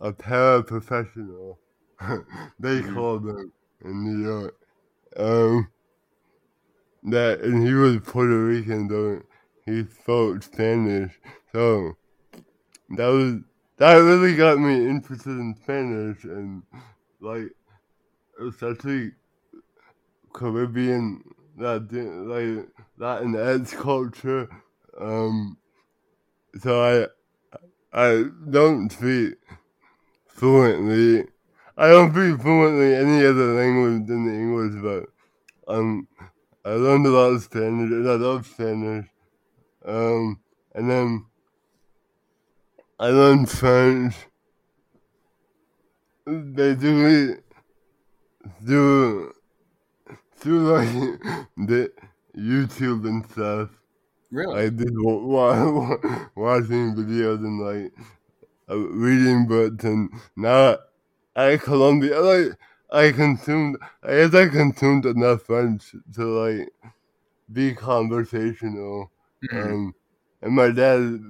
[0.00, 1.58] a, a paraprofessional.
[2.60, 2.84] they Mhm.
[2.84, 4.56] called them in New York.
[5.16, 5.68] Um,
[7.04, 9.22] that and he was Puerto Rican, though
[9.66, 11.12] he spoke Spanish,
[11.52, 11.96] so
[12.90, 13.36] that was
[13.78, 16.62] that really got me interested in Spanish and
[17.20, 17.50] like
[18.40, 19.12] especially
[20.32, 21.22] Caribbean
[21.56, 24.48] Latin like Latinx culture.
[24.98, 25.58] Um,
[26.60, 27.08] so
[27.92, 29.34] I I don't speak
[30.28, 31.26] fluently.
[31.76, 36.08] I don't speak fluently any other language than the English, but um,
[36.64, 39.06] I learned a lot of Spanish and I love Spanish.
[39.84, 40.40] Um,
[40.74, 41.26] and then
[42.98, 44.14] I learned French
[46.54, 47.36] basically
[48.64, 49.32] through
[50.36, 50.88] through like
[51.56, 51.92] the
[52.36, 53.70] YouTube and stuff.
[54.30, 54.60] Really?
[54.66, 55.98] I did wa- wa-
[56.34, 57.92] watching videos and like
[58.70, 60.78] uh, reading books, and now
[61.36, 62.58] at Columbia, like
[62.90, 66.68] I consumed, I guess I consumed enough French to like
[67.52, 69.10] be conversational.
[69.52, 69.64] Mhm.
[69.64, 69.94] Um,
[70.42, 71.20] and my dad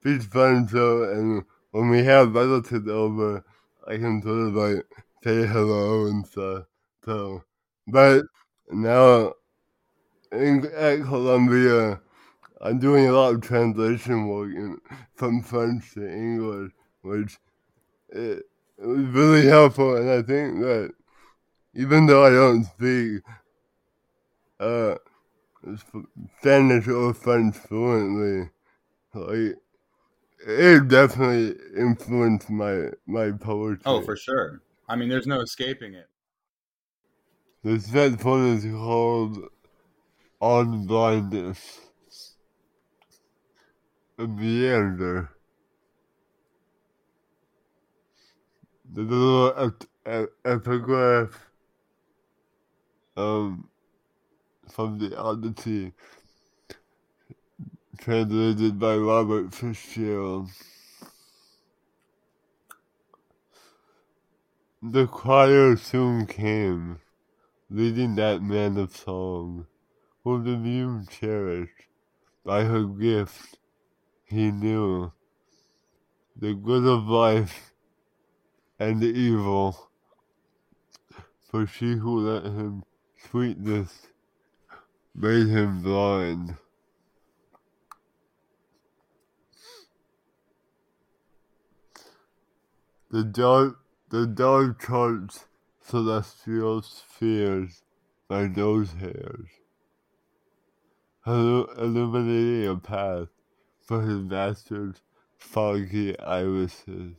[0.00, 3.44] speaks French, so and when we have relatives over,
[3.86, 4.86] I can sort of like
[5.24, 6.64] say hello and stuff.
[7.04, 7.44] So,
[7.88, 8.24] but
[8.70, 9.34] now
[10.32, 12.00] in, at Columbia,
[12.60, 14.78] I'm doing a lot of translation work in,
[15.14, 17.38] from French to English, which
[18.10, 18.44] it,
[18.78, 19.96] it was really helpful.
[19.96, 20.92] And I think that
[21.74, 23.22] even though I don't speak
[24.60, 24.96] uh,
[26.38, 28.50] Spanish or French fluently,
[29.14, 29.56] like
[30.46, 33.82] it definitely influenced my my poetry.
[33.86, 34.60] Oh, for sure.
[34.88, 36.08] I mean, there's no escaping it.
[37.62, 39.38] The set poem is called
[40.40, 41.80] On Blindness.
[44.18, 45.30] A meander.
[48.94, 51.50] The little ep- ep- epigraph
[53.16, 53.68] um,
[54.70, 55.94] from the Odyssey,
[57.98, 60.50] translated by Robert Fitzgerald.
[64.80, 67.00] The choir soon came,
[67.68, 69.66] leading that man of song,
[70.22, 71.88] whom the muse cherished.
[72.44, 73.58] By her gift,
[74.22, 75.10] he knew
[76.36, 77.73] the good of life
[78.78, 79.90] and evil.
[81.48, 82.82] For she who let him
[83.30, 84.08] sweetness
[85.14, 86.56] made him blind.
[93.10, 93.78] The dark,
[94.10, 95.46] the dark charts
[95.80, 97.82] celestial spheres
[98.26, 99.48] by nose hairs,
[101.24, 103.28] illu- illuminating a path
[103.80, 105.02] for his master's
[105.36, 107.14] foggy irises.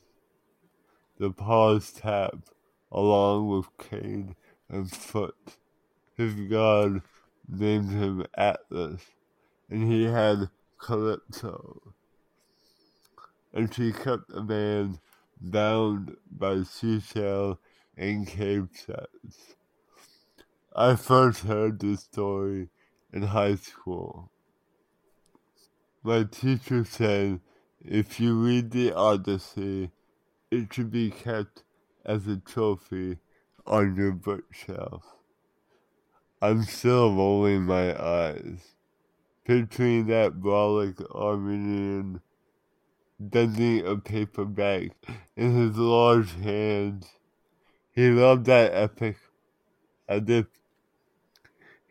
[1.18, 2.50] The paws tap
[2.92, 4.36] along with cane
[4.70, 5.58] and foot.
[6.16, 7.02] His god
[7.48, 9.02] named him Atlas,
[9.70, 11.94] and he had Calypso.
[13.54, 15.00] And she kept a man
[15.40, 17.60] bound by seashell
[17.98, 19.56] and cave sets.
[20.76, 22.70] I first heard this story
[23.14, 24.32] in high school.
[26.04, 27.40] My teacher said
[27.80, 29.92] if you read the Odyssey,
[30.52, 31.64] it should be kept
[32.06, 33.18] as a trophy
[33.66, 35.04] on your bookshelf.
[36.42, 38.76] I'm still rolling my eyes,
[39.46, 42.22] picturing that brolic Armenian
[43.20, 44.92] bending a paperback
[45.36, 47.08] in his large hands.
[47.92, 49.18] He loved that epic
[50.08, 50.46] as if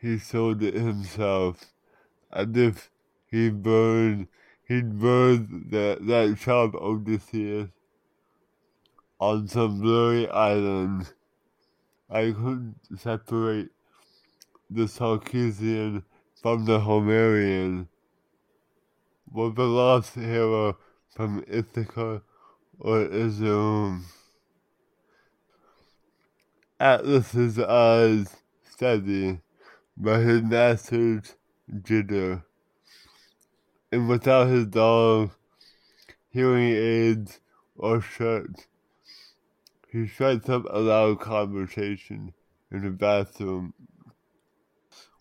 [0.00, 1.72] he sold it himself,
[2.30, 2.90] as if
[3.26, 4.28] he burned
[4.68, 7.70] he'd burned that that child Odysseus
[9.18, 11.12] on some blurry island.
[12.10, 13.70] I couldn't separate
[14.70, 16.04] the Sarkisian
[16.42, 17.88] from the Homerian.
[19.32, 20.76] Was the lost hero
[21.14, 22.22] from Ithaca
[22.78, 24.02] or Izum?
[26.78, 28.36] Atlas's eyes
[28.68, 29.40] steady,
[29.96, 31.36] but his master's
[31.70, 32.42] jitter.
[33.90, 35.30] And without his dog,
[36.30, 37.40] hearing aids,
[37.76, 38.66] or shirt,
[39.94, 42.34] he strikes up a loud conversation
[42.72, 43.72] in the bathroom.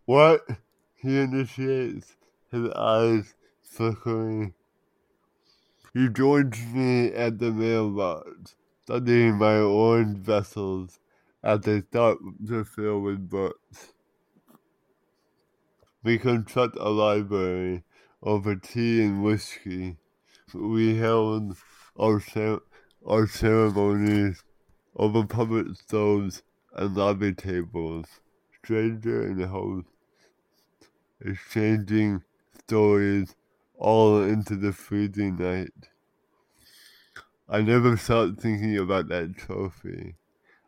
[0.05, 0.47] What?
[0.95, 2.15] He initiates,
[2.51, 4.55] his eyes flickering.
[5.93, 10.99] He joins me at the mailbox, studying my orange vessels
[11.43, 12.17] as they start
[12.47, 13.93] to fill with books.
[16.03, 17.83] We construct a library
[18.23, 19.97] over tea and whiskey.
[20.51, 21.57] We held
[21.95, 22.19] our,
[23.05, 24.43] our ceremonies
[24.95, 28.05] over public stoves and lobby tables,
[28.63, 29.87] stranger and host,
[31.21, 32.23] exchanging
[32.59, 33.35] stories
[33.77, 35.89] all into the freezing night.
[37.49, 40.15] I never stopped thinking about that trophy.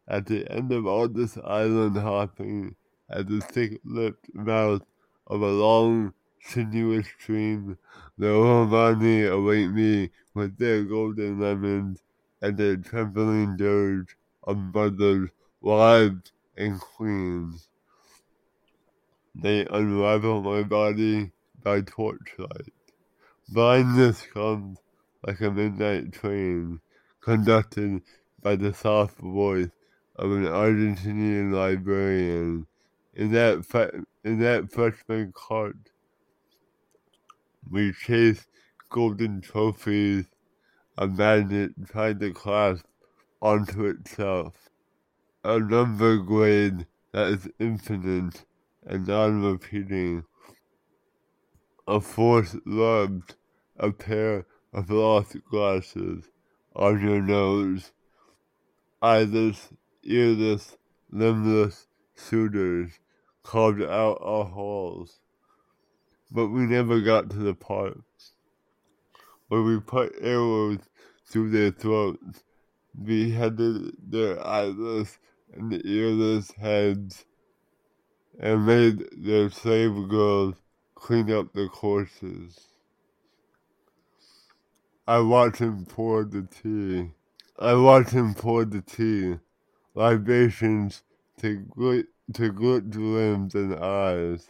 [0.07, 2.75] At the end of all this island hopping,
[3.09, 4.83] at the thick-lipped mouth
[5.27, 7.77] of a long, sinuous stream,
[8.17, 12.03] the Romani await me with their golden lemons
[12.45, 15.31] and their trembling dirge of mothers,
[15.61, 17.69] wives, and queens.
[19.33, 21.31] They unravel my body
[21.63, 22.71] by torchlight.
[23.49, 24.77] Blindness comes
[25.25, 26.81] like a midnight train,
[27.19, 28.03] conducted
[28.43, 29.71] by the soft voice
[30.15, 32.67] of an Argentinian librarian.
[33.15, 35.77] In that, in that freshman cart,
[37.71, 38.45] we chase
[38.89, 40.25] golden trophies,
[40.97, 42.85] a magnet trying to clasp
[43.41, 44.69] onto itself.
[45.43, 48.45] A number grade that is infinite
[48.85, 50.23] and non-repeating.
[51.87, 53.35] A force loved,
[53.77, 56.29] a pair of lost glasses
[56.75, 57.91] on your nose.
[59.01, 59.69] Eyeless,
[60.09, 60.77] earless,
[61.11, 62.99] limbless suitors
[63.43, 65.19] carved out our halls.
[66.31, 68.01] But we never got to the part
[69.47, 70.79] where we put arrows
[71.25, 72.43] through their throats,
[73.03, 75.17] beheaded their eyeless
[75.53, 77.25] and earless heads,
[78.39, 80.55] and made their slave girls
[80.95, 82.59] clean up the corpses.
[85.07, 87.11] I watched him pour the tea.
[87.59, 89.35] I watched him pour the tea,
[89.93, 91.03] libations
[91.37, 94.47] to glit to glit limbs and eyes.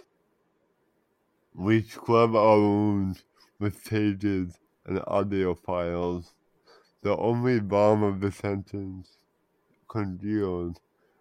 [1.53, 3.23] We scrub our wounds
[3.59, 6.33] with pages and audio files.
[7.01, 9.17] The only bomb of the sentence
[9.87, 10.79] congealed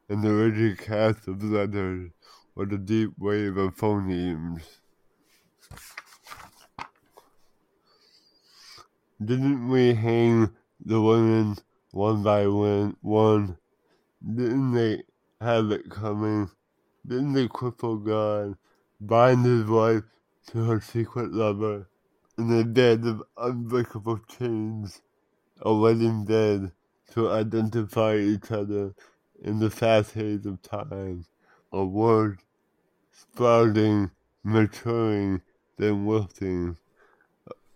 [0.08, 2.10] in the rigid cast of letters
[2.56, 4.62] or the deep wave of phonemes.
[9.24, 10.50] Didn't we hang
[10.84, 11.56] the women
[11.92, 13.58] one by one?
[14.22, 15.02] Didn't they
[15.40, 16.50] have it coming?
[17.06, 18.56] Didn't the cripple God
[19.00, 20.02] bind his wife
[20.48, 21.88] to her secret lover
[22.36, 25.02] in a bed of unbreakable chains,
[25.60, 26.72] a wedding bed
[27.12, 28.94] to identify each other
[29.42, 31.26] in the fast haze of time,
[31.72, 32.40] a word
[33.12, 34.10] sprouting,
[34.42, 35.42] maturing,
[35.78, 36.76] then wilting.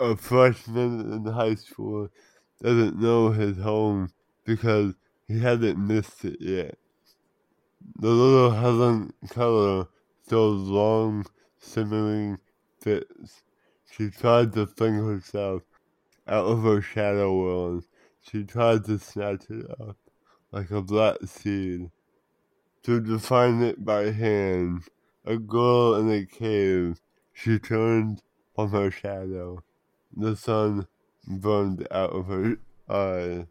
[0.01, 2.09] A freshman in high school
[2.63, 4.11] doesn't know his home
[4.45, 4.95] because
[5.27, 6.79] he hasn't missed it yet.
[7.99, 9.89] The little Helen Keller
[10.29, 11.27] those long,
[11.59, 12.39] simmering
[12.81, 13.43] fits.
[13.99, 15.63] She tried to fling herself
[16.29, 17.85] out of her shadow world.
[18.21, 19.97] She tried to snatch it up
[20.53, 21.91] like a black seed,
[22.85, 24.85] to define it by hand.
[25.25, 27.01] A girl in a cave,
[27.33, 28.23] she turned
[28.55, 29.65] from her shadow.
[30.17, 30.87] The sun
[31.27, 32.57] burned out of her
[32.89, 33.47] eyes.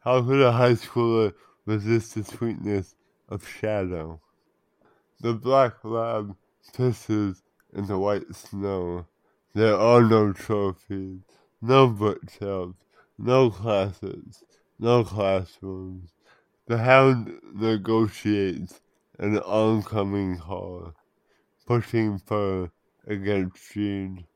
[0.00, 1.34] How could a high schooler
[1.66, 2.94] resist the sweetness
[3.28, 4.22] of shadow?
[5.20, 6.34] The black lab
[6.72, 7.42] pisses
[7.74, 9.06] in the white snow.
[9.54, 11.20] There are no trophies,
[11.62, 12.74] no bookshelves,
[13.16, 14.42] no classes,
[14.80, 16.10] no classrooms.
[16.66, 18.80] The hound negotiates
[19.16, 20.94] an oncoming call,
[21.66, 22.72] pushing fur
[23.06, 24.26] against sheen.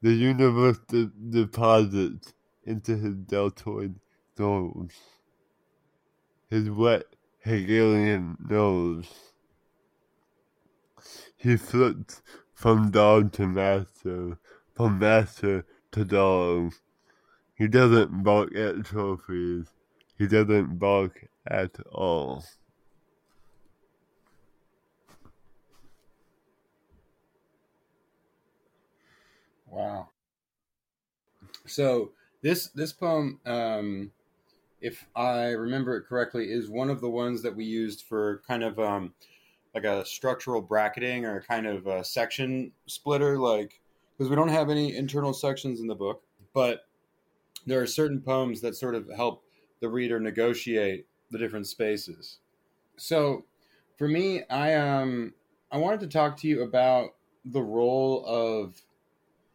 [0.00, 2.34] The universe de- deposits
[2.64, 4.00] into his deltoid
[4.36, 4.98] nose,
[6.50, 7.04] his wet
[7.44, 9.32] Hegelian nose.
[11.36, 12.22] He flips
[12.62, 14.38] from dog to master,
[14.72, 16.72] from master to dog.
[17.56, 19.66] He doesn't bark at trophies.
[20.16, 22.44] He doesn't bark at all.
[29.66, 30.10] Wow.
[31.66, 34.12] So this this poem, um,
[34.80, 38.62] if I remember it correctly, is one of the ones that we used for kind
[38.62, 39.14] of um,
[39.74, 43.80] like a structural bracketing or a kind of a section splitter, like
[44.16, 46.86] because we don't have any internal sections in the book, but
[47.66, 49.42] there are certain poems that sort of help
[49.80, 52.38] the reader negotiate the different spaces.
[52.96, 53.44] So
[53.96, 55.34] for me, I um
[55.70, 57.14] I wanted to talk to you about
[57.44, 58.82] the role of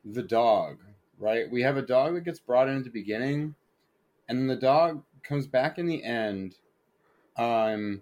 [0.04, 0.80] the dog,
[1.20, 1.50] right?
[1.50, 3.56] We have a dog that gets brought in at the beginning,
[4.28, 6.56] and the dog comes back in the end.
[7.38, 8.02] Um,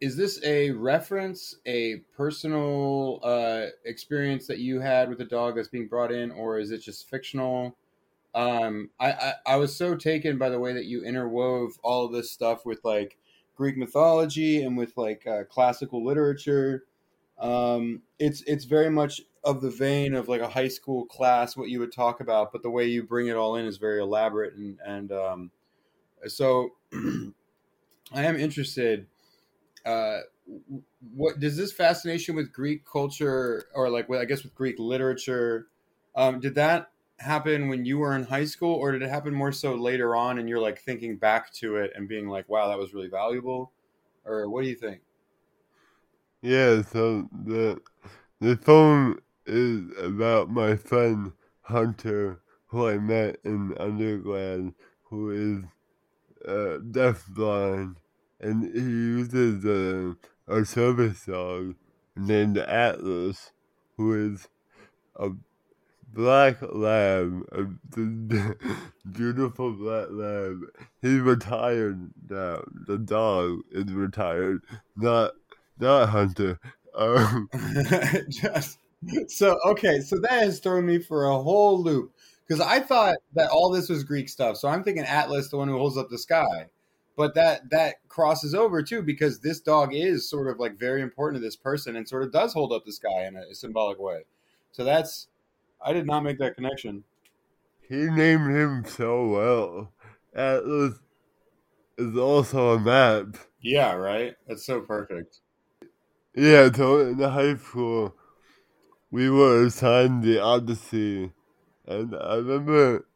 [0.00, 5.68] is this a reference, a personal uh, experience that you had with a dog that's
[5.68, 7.76] being brought in, or is it just fictional?
[8.34, 12.12] Um, I, I, I was so taken by the way that you interwove all of
[12.12, 13.16] this stuff with like
[13.56, 16.84] Greek mythology and with like uh, classical literature.
[17.38, 21.68] Um, it's it's very much of the vein of like a high school class, what
[21.68, 24.54] you would talk about, but the way you bring it all in is very elaborate
[24.54, 25.50] and and um,
[26.26, 29.06] so I am interested.
[29.88, 30.20] Uh,
[31.14, 35.68] what does this fascination with Greek culture, or like I guess with Greek literature,
[36.14, 39.52] um, did that happen when you were in high school, or did it happen more
[39.52, 42.78] so later on, and you're like thinking back to it and being like, "Wow, that
[42.78, 43.72] was really valuable,"
[44.24, 45.00] or what do you think?
[46.42, 47.80] Yeah, so the
[48.40, 51.32] the poem is about my friend
[51.62, 54.74] Hunter, who I met in undergrad,
[55.04, 55.64] who is
[56.46, 57.96] uh, deafblind,
[58.40, 60.16] and he uses a,
[60.46, 61.74] a service dog
[62.16, 63.52] named Atlas,
[63.96, 64.48] who is
[65.16, 65.30] a
[66.12, 67.64] black lab, a
[69.10, 70.60] beautiful black lab.
[71.02, 72.62] He's retired now.
[72.86, 74.62] The dog is retired,
[74.96, 75.32] not
[75.78, 76.58] not Hunter.
[76.94, 77.48] Um,
[78.28, 78.78] Just
[79.28, 82.12] so okay, so that has thrown me for a whole loop
[82.46, 84.56] because I thought that all this was Greek stuff.
[84.56, 86.66] So I'm thinking Atlas, the one who holds up the sky,
[87.18, 91.42] but that that crosses over too because this dog is sort of like very important
[91.42, 94.22] to this person and sort of does hold up this guy in a symbolic way.
[94.72, 95.28] So that's
[95.82, 97.04] I did not make that connection.
[97.88, 99.92] he named him so well.
[100.34, 101.00] Atlas
[101.98, 103.36] is also a map.
[103.60, 104.36] Yeah, right.
[104.46, 105.40] That's so perfect.
[106.34, 108.14] Yeah, so in the high school,
[109.10, 111.32] we were assigned the Odyssey,
[111.86, 113.06] and I remember,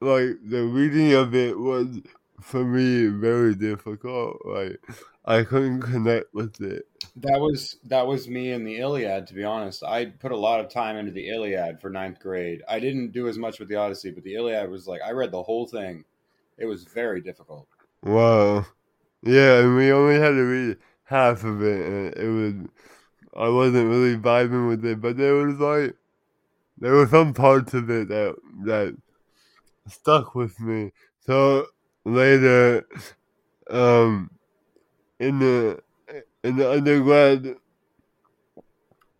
[0.00, 2.00] like, the reading of it was,
[2.42, 4.38] for me, very difficult.
[4.44, 4.80] Like,
[5.24, 6.86] I couldn't connect with it.
[7.16, 9.26] That was that was me in the Iliad.
[9.28, 12.62] To be honest, I put a lot of time into the Iliad for ninth grade.
[12.68, 15.30] I didn't do as much with the Odyssey, but the Iliad was like I read
[15.30, 16.04] the whole thing.
[16.58, 17.66] It was very difficult.
[18.02, 18.66] Wow.
[19.22, 22.54] Yeah, and we only had to read half of it, and it was,
[23.36, 25.94] I wasn't really vibing with it, but there was like,
[26.78, 28.34] there were some parts of it that,
[28.64, 28.96] that
[29.86, 30.92] stuck with me.
[31.20, 31.66] So
[32.04, 32.86] later,
[33.70, 34.30] um,
[35.20, 35.82] in the,
[36.44, 37.56] in the undergrad,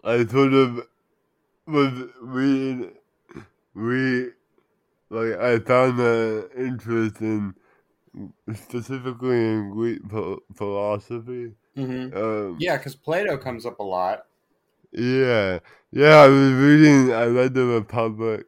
[0.04, 0.86] I sort of
[1.66, 2.92] was reading,
[3.74, 4.30] we,
[5.10, 7.54] like, I found an interest in,
[8.54, 11.52] specifically in Greek ph- philosophy.
[11.76, 12.16] Mm-hmm.
[12.16, 14.26] Um, Yeah, because Plato comes up a lot.
[14.92, 15.58] yeah,
[15.90, 16.16] yeah.
[16.16, 17.12] I was reading.
[17.12, 18.44] I read the Republic,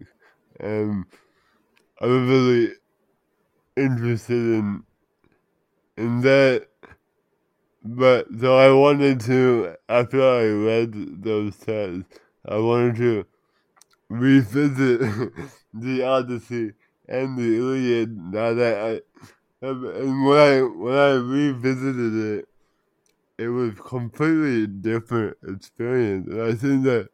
[0.60, 1.06] and
[2.00, 2.74] I was really
[3.76, 4.84] interested in
[5.96, 6.68] in that.
[7.82, 13.26] But so I wanted to after I read those texts, I wanted to
[14.08, 15.00] revisit
[15.74, 16.72] the Odyssey
[17.08, 18.16] and the Iliad.
[18.16, 19.00] Now that I
[19.66, 22.48] and when I when I revisited it,
[23.38, 26.28] it was completely different experience.
[26.28, 27.08] And I think that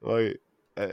[0.00, 0.40] like
[0.76, 0.88] uh,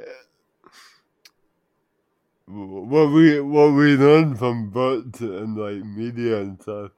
[2.49, 6.91] what we what we learn from books and like media and stuff.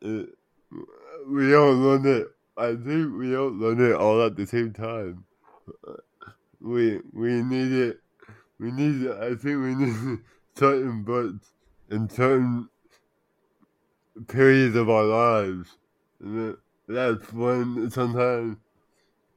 [0.00, 0.30] It,
[1.28, 2.26] we don't learn it.
[2.56, 5.24] I think we don't learn it all at the same time.
[6.60, 8.00] We we need it.
[8.58, 9.08] We need.
[9.10, 10.18] I think we need
[10.56, 11.52] certain books
[11.90, 12.68] in certain
[14.26, 15.76] periods of our lives.
[16.20, 16.56] And
[16.88, 18.56] that's when sometimes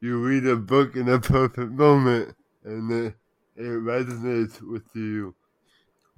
[0.01, 3.15] you read a book in a perfect moment and it,
[3.57, 5.35] it resonates with you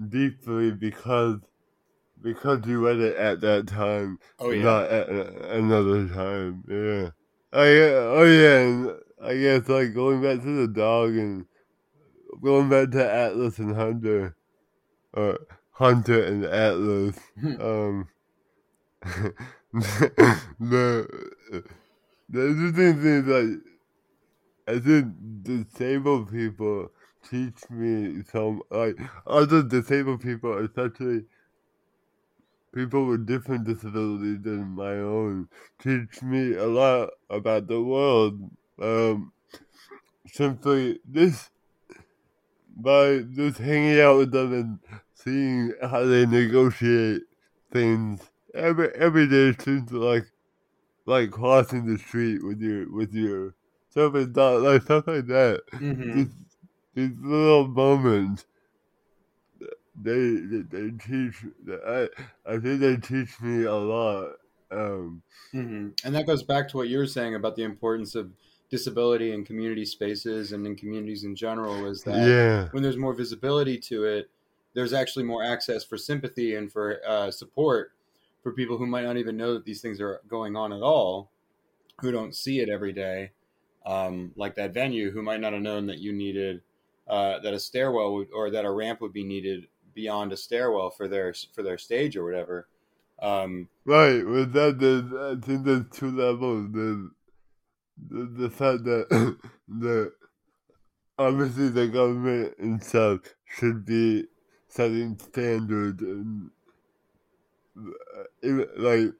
[0.09, 1.39] deeply because
[2.21, 4.63] because you read it at that time, Oh yeah.
[4.63, 6.63] not at uh, another time.
[6.67, 7.11] Yeah.
[7.53, 7.95] Oh yeah.
[7.95, 8.59] Oh yeah.
[8.59, 8.91] And
[9.23, 11.45] I guess like going back to the dog and
[12.41, 14.35] going back to Atlas and Hunter,
[15.13, 15.39] or
[15.71, 17.17] Hunter and Atlas.
[17.39, 17.61] Hmm.
[17.61, 18.07] um,
[20.59, 21.07] the
[22.29, 23.59] the interesting thing is like
[24.67, 25.13] I think
[25.43, 26.91] disabled people
[27.23, 28.97] teach me some like
[29.27, 31.25] other disabled people, especially
[32.73, 35.49] people with different disabilities than my own,
[35.79, 38.39] teach me a lot about the world.
[38.81, 39.33] Um,
[40.27, 41.49] simply this
[42.75, 44.79] by just hanging out with them and
[45.13, 47.23] seeing how they negotiate
[47.71, 48.21] things
[48.53, 50.25] every every day seems like
[51.05, 53.55] like crossing the street with your with your
[53.89, 55.61] service dog like stuff like that.
[55.73, 56.15] Mhm.
[56.15, 56.35] These,
[56.95, 58.45] these little moments
[60.01, 61.45] they they, they teach
[61.85, 62.09] I
[62.45, 64.33] I think they teach me a lot.
[64.71, 65.21] Um
[65.51, 68.31] hmm And that goes back to what you were saying about the importance of
[68.69, 71.85] disability in community spaces and in communities in general.
[71.87, 72.67] Is that yeah.
[72.71, 74.29] when there's more visibility to it,
[74.73, 77.91] there's actually more access for sympathy and for uh, support
[78.43, 81.29] for people who might not even know that these things are going on at all,
[81.99, 83.31] who don't see it every day,
[83.85, 86.61] um, like that venue, who might not have known that you needed
[87.09, 90.91] uh, that a stairwell would, or that a ramp would be needed beyond a stairwell
[90.91, 92.67] for their for their stage or whatever.
[93.21, 96.71] Um, Right, with that, I think there's two levels.
[96.71, 97.11] The,
[98.07, 99.37] the fact that
[99.67, 100.13] the
[101.17, 104.25] obviously the government itself should be
[104.69, 106.51] setting standards and
[107.77, 109.11] uh, like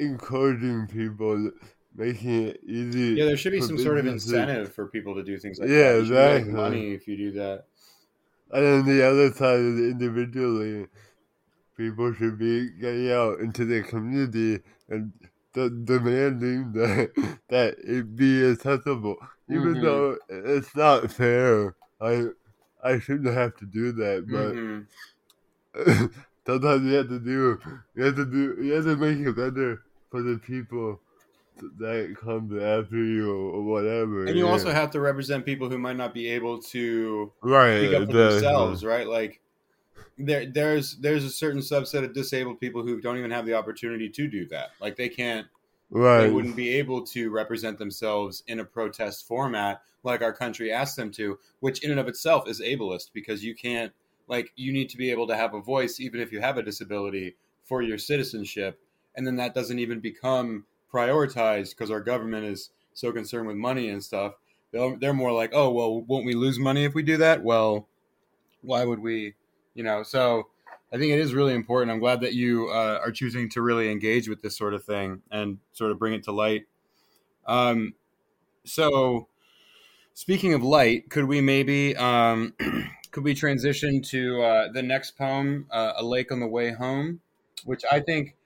[0.00, 1.50] encouraging people,
[1.94, 3.16] making it easy.
[3.16, 5.92] yeah, there should be some sort of incentive for people to do things like Yeah,
[5.92, 5.98] that.
[5.98, 6.52] You should make exactly.
[6.52, 7.66] money if you do that.
[8.50, 10.88] And then the other side is individually,
[11.76, 15.12] people should be getting out into the community and
[15.54, 17.12] de- demanding that
[17.48, 19.16] that it be accessible,
[19.48, 19.80] even Mhm.
[19.80, 21.76] though it's not fair.
[22.00, 22.28] I
[22.82, 24.86] I shouldn't have to do that, but Mhm.
[26.46, 27.58] sometimes you have to do
[27.94, 31.00] you have to do you have to make it better for the people
[31.56, 34.26] that comes after you or, whatever.
[34.26, 34.50] And you yeah.
[34.50, 38.12] also have to represent people who might not be able to right speak up for
[38.12, 39.06] themselves, right?
[39.06, 39.40] Like
[40.18, 44.08] there there's there's a certain subset of disabled people who don't even have the opportunity
[44.08, 44.70] to do that.
[44.80, 45.46] Like they can't
[45.94, 46.22] Right.
[46.22, 50.96] they wouldn't be able to represent themselves in a protest format like our country asks
[50.96, 53.92] them to, which in and of itself is ableist because you can't
[54.26, 56.62] like you need to be able to have a voice even if you have a
[56.62, 58.80] disability for your citizenship
[59.16, 63.88] and then that doesn't even become prioritized because our government is so concerned with money
[63.88, 64.34] and stuff.
[64.72, 67.88] They're, they're more like, "Oh, well, won't we lose money if we do that?" Well,
[68.62, 69.34] why would we,
[69.74, 70.48] you know, so
[70.92, 71.90] I think it is really important.
[71.90, 75.22] I'm glad that you uh, are choosing to really engage with this sort of thing
[75.30, 76.66] and sort of bring it to light.
[77.46, 77.94] Um,
[78.64, 79.28] so,
[80.12, 82.54] speaking of light, could we maybe um,
[83.10, 87.20] could we transition to uh, the next poem, uh, "A Lake on the Way Home,"
[87.64, 88.36] which I think,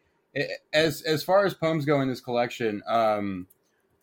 [0.72, 3.46] as as far as poems go in this collection, um,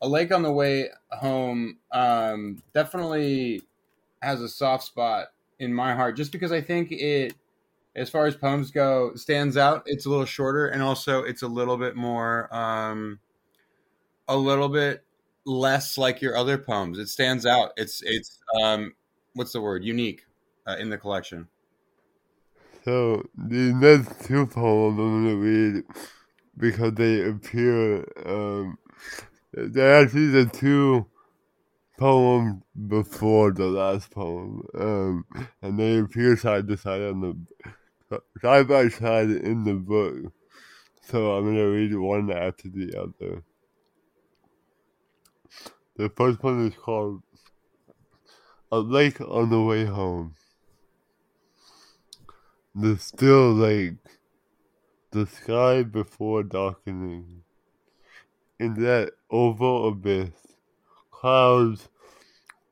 [0.02, 3.62] "A Lake on the Way Home" um, definitely
[4.22, 5.28] has a soft spot
[5.60, 7.36] in my heart, just because I think it
[7.96, 9.84] as far as poems go, stands out.
[9.86, 13.20] It's a little shorter, and also it's a little bit more, um,
[14.28, 15.04] a little bit
[15.46, 16.98] less like your other poems.
[16.98, 17.72] It stands out.
[17.78, 18.94] It's it's um,
[19.34, 19.84] what's the word?
[19.84, 20.26] Unique
[20.66, 21.48] uh, in the collection.
[22.86, 25.84] So the next two poems I'm gonna read
[26.58, 28.06] because they appear.
[28.26, 28.78] Um,
[29.54, 31.08] they're actually the two
[31.98, 35.26] poems before the last poem, um,
[35.62, 40.34] and they appear side to side on the side by side in the book.
[41.06, 43.44] So I'm gonna read one after the other.
[45.96, 47.22] The first one is called
[48.72, 50.36] "A Lake on the Way Home."
[52.76, 53.98] The still lake,
[55.14, 57.44] the sky before darkening.
[58.60, 60.32] In that oval abyss,
[61.12, 61.88] clouds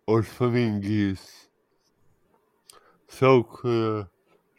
[0.08, 1.48] or swimming geese.
[3.08, 4.08] So clear,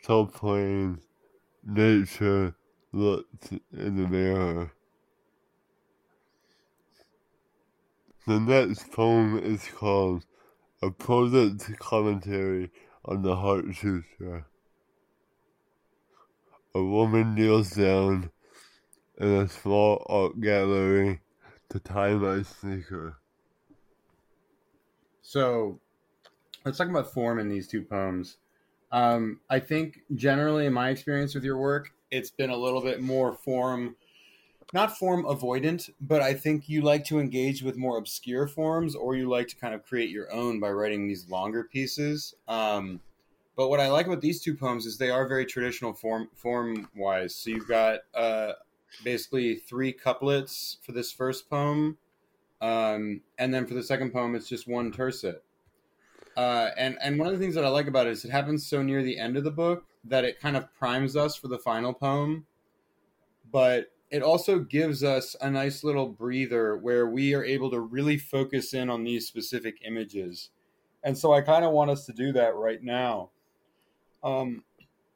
[0.00, 1.00] so plain,
[1.66, 2.54] nature
[2.92, 4.70] looks in the mirror.
[8.28, 10.24] The next poem is called
[10.80, 12.70] A Poet's Commentary
[13.04, 14.46] on the Heart Sutra.
[16.74, 18.30] A woman kneels down
[19.18, 21.20] in a small art gallery
[21.68, 23.18] to tie my sneaker.
[25.20, 25.80] So
[26.64, 28.38] let's talk about form in these two poems.
[28.90, 33.00] Um, I think generally, in my experience with your work, it's been a little bit
[33.00, 33.96] more form,
[34.72, 39.14] not form avoidant, but I think you like to engage with more obscure forms, or
[39.14, 42.34] you like to kind of create your own by writing these longer pieces.
[42.48, 43.00] Um,
[43.56, 46.88] but what I like about these two poems is they are very traditional form form
[46.94, 47.34] wise.
[47.34, 48.52] So you've got uh,
[49.04, 51.98] basically three couplets for this first poem,
[52.60, 55.42] um, and then for the second poem, it's just one tercet.
[56.36, 58.66] Uh, and and one of the things that I like about it is it happens
[58.66, 61.58] so near the end of the book that it kind of primes us for the
[61.58, 62.46] final poem,
[63.50, 68.18] but it also gives us a nice little breather where we are able to really
[68.18, 70.50] focus in on these specific images.
[71.02, 73.30] And so I kind of want us to do that right now.
[74.22, 74.64] Um,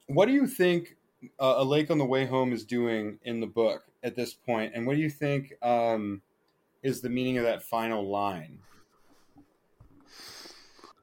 [0.07, 0.97] what do you think
[1.39, 4.73] uh, A Lake on the Way Home is doing in the book at this point,
[4.75, 6.23] and what do you think um,
[6.83, 8.61] is the meaning of that final line?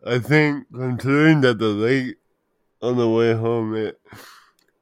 [0.06, 2.18] I think considering that the lake
[2.82, 4.01] on the way home it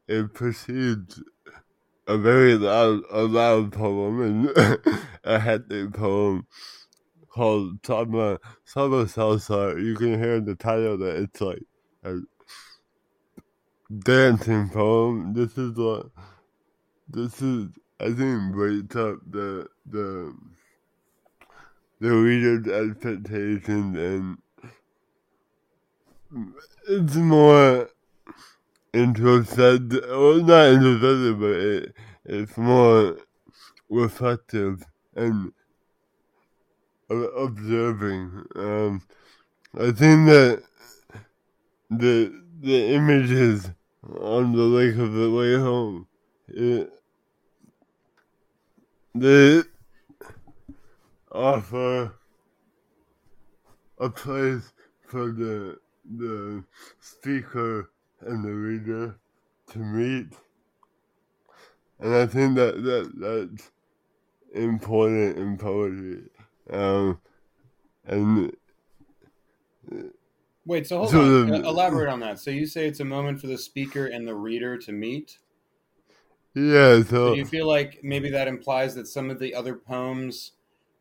[0.07, 1.21] it precedes
[2.07, 4.89] a very loud a loud poem and
[5.23, 6.47] a hectic poem
[7.29, 9.81] called Saba Saba Salsa.
[9.83, 11.63] You can hear in the title that it's like
[12.03, 12.19] a
[13.99, 15.33] dancing poem.
[15.33, 16.07] This is what
[17.09, 17.69] this is
[17.99, 20.33] I think breaks up the the
[21.99, 24.37] the reader's expectations and
[26.87, 27.89] it's more
[28.93, 30.03] introspective.
[30.07, 33.17] Well, not introspective, but it, it's more
[33.89, 34.85] reflective
[35.15, 35.51] and
[37.09, 38.45] observing.
[38.55, 39.01] Um,
[39.77, 40.63] I think that
[41.89, 43.69] the the images
[44.03, 46.07] on the lake of the way home,
[46.47, 46.91] it,
[49.13, 49.61] they
[51.31, 52.13] offer
[53.99, 54.73] a place
[55.07, 55.77] for the
[56.17, 56.63] the
[56.99, 57.91] speaker
[58.21, 59.19] and the reader
[59.71, 60.27] to meet.
[61.99, 63.71] And I think that, that that's
[64.53, 66.23] important in poetry.
[66.71, 67.19] Um,
[68.05, 68.51] and
[70.65, 72.39] wait, so hold so on, the, uh, elaborate on that.
[72.39, 75.37] So you say it's a moment for the speaker and the reader to meet.
[76.53, 77.01] Yeah.
[77.03, 80.53] So, so do you feel like maybe that implies that some of the other poems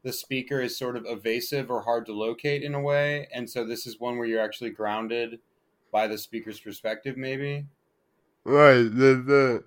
[0.03, 3.67] the speaker is sort of evasive or hard to locate in a way, and so
[3.67, 5.41] this is one where you're actually grounded
[5.93, 7.67] by the speaker's perspective, maybe.
[8.45, 8.83] Right.
[8.83, 9.65] The the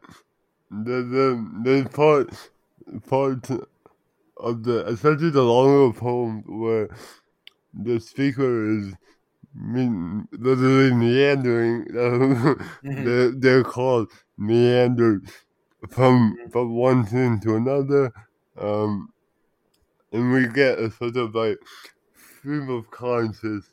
[0.72, 2.52] the the, the part
[3.08, 3.48] part
[4.38, 6.90] of the especially the longer poem where
[7.74, 8.94] the speaker is
[9.56, 11.86] mean, literally meandering.
[11.92, 13.04] mm-hmm.
[13.04, 15.22] they're, they're called meanders
[15.90, 16.50] from mm-hmm.
[16.50, 18.12] from one thing to another.
[18.58, 19.14] Um,
[20.12, 21.58] and we get a sort of like
[22.38, 23.66] stream of conscious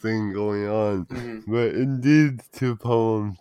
[0.00, 1.06] thing going on.
[1.06, 1.52] Mm-hmm.
[1.52, 3.38] But in these two poems,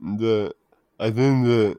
[0.00, 0.54] the
[0.98, 1.78] I think the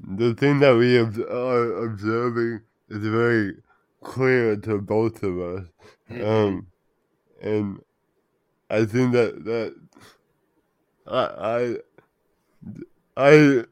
[0.00, 3.54] the thing that we are observing is very
[4.02, 5.66] clear to both of us,
[6.10, 6.24] mm-hmm.
[6.24, 6.66] um,
[7.40, 7.80] and
[8.70, 9.74] I think that that
[11.06, 11.76] I
[13.16, 13.64] I, I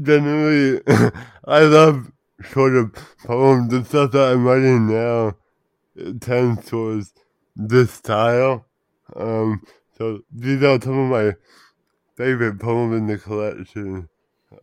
[0.00, 0.82] generally
[1.44, 2.10] I love
[2.50, 2.94] sort of
[3.24, 5.36] poems and stuff that I'm writing now
[6.20, 7.12] tends towards
[7.56, 8.66] this style.
[9.14, 9.62] Um,
[9.96, 11.34] so these are some of my
[12.16, 14.08] favorite poems in the collection.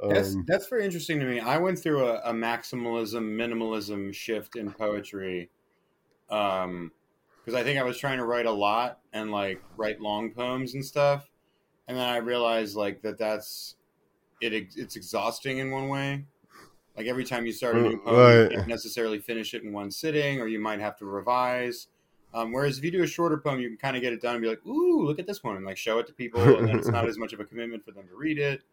[0.03, 1.39] Um, that's that's very interesting to me.
[1.39, 5.49] I went through a, a maximalism minimalism shift in poetry,
[6.29, 6.91] um,
[7.47, 10.73] because I think I was trying to write a lot and like write long poems
[10.73, 11.29] and stuff,
[11.87, 13.77] and then I realized like that that's
[14.41, 14.53] it.
[14.53, 16.25] It's exhausting in one way
[16.97, 18.51] like every time you start a new poem, right.
[18.51, 21.87] you can't necessarily finish it in one sitting, or you might have to revise.
[22.33, 24.33] Um, whereas if you do a shorter poem, you can kind of get it done
[24.33, 26.67] and be like, "Ooh, look at this one," and like show it to people, and
[26.67, 28.63] then it's not as much of a commitment for them to read it.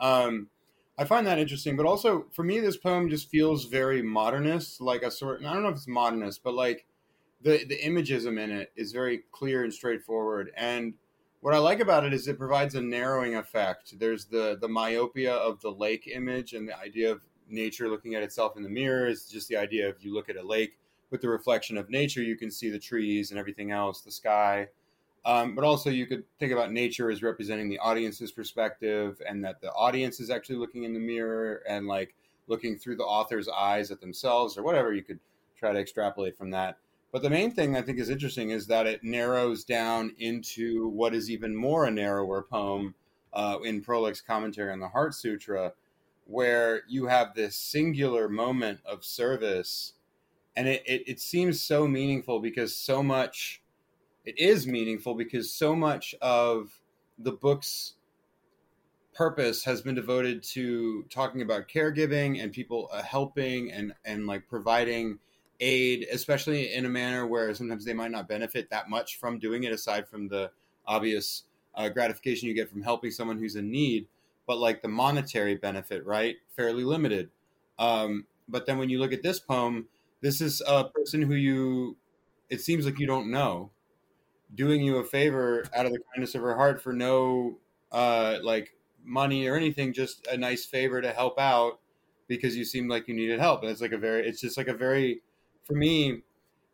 [0.00, 0.48] Um,
[0.98, 5.02] I find that interesting, but also for me, this poem just feels very modernist, like
[5.02, 5.44] a sort.
[5.44, 6.84] I don't know if it's modernist, but like
[7.42, 10.52] the the imagism in it is very clear and straightforward.
[10.56, 10.94] And
[11.40, 13.98] what I like about it is it provides a narrowing effect.
[13.98, 18.22] There's the the myopia of the lake image and the idea of nature looking at
[18.22, 20.78] itself in the mirror is just the idea of you look at a lake
[21.10, 24.68] with the reflection of nature, you can see the trees and everything else, the sky.
[25.24, 29.60] Um, but also, you could think about nature as representing the audience's perspective, and that
[29.60, 32.14] the audience is actually looking in the mirror and like
[32.46, 35.18] looking through the author's eyes at themselves, or whatever you could
[35.56, 36.78] try to extrapolate from that.
[37.10, 41.14] But the main thing I think is interesting is that it narrows down into what
[41.14, 42.94] is even more a narrower poem
[43.32, 45.72] uh, in Prolix's commentary on the Heart Sutra,
[46.26, 49.94] where you have this singular moment of service.
[50.54, 53.62] And it, it, it seems so meaningful because so much,
[54.26, 56.80] it is meaningful because so much of
[57.18, 57.94] the book's
[59.14, 64.46] purpose has been devoted to talking about caregiving and people uh, helping and, and like
[64.48, 65.18] providing
[65.60, 69.64] aid, especially in a manner where sometimes they might not benefit that much from doing
[69.64, 70.50] it, aside from the
[70.86, 71.44] obvious
[71.74, 74.06] uh, gratification you get from helping someone who's in need.
[74.46, 76.36] But like the monetary benefit, right?
[76.56, 77.30] Fairly limited.
[77.78, 79.88] Um, but then when you look at this poem,
[80.20, 81.96] this is a person who you,
[82.48, 83.70] it seems like you don't know,
[84.54, 87.58] doing you a favor out of the kindness of her heart for no
[87.92, 91.80] uh, like money or anything, just a nice favor to help out
[92.26, 93.62] because you seemed like you needed help.
[93.62, 95.20] And it's like a very, it's just like a very
[95.68, 96.22] for me,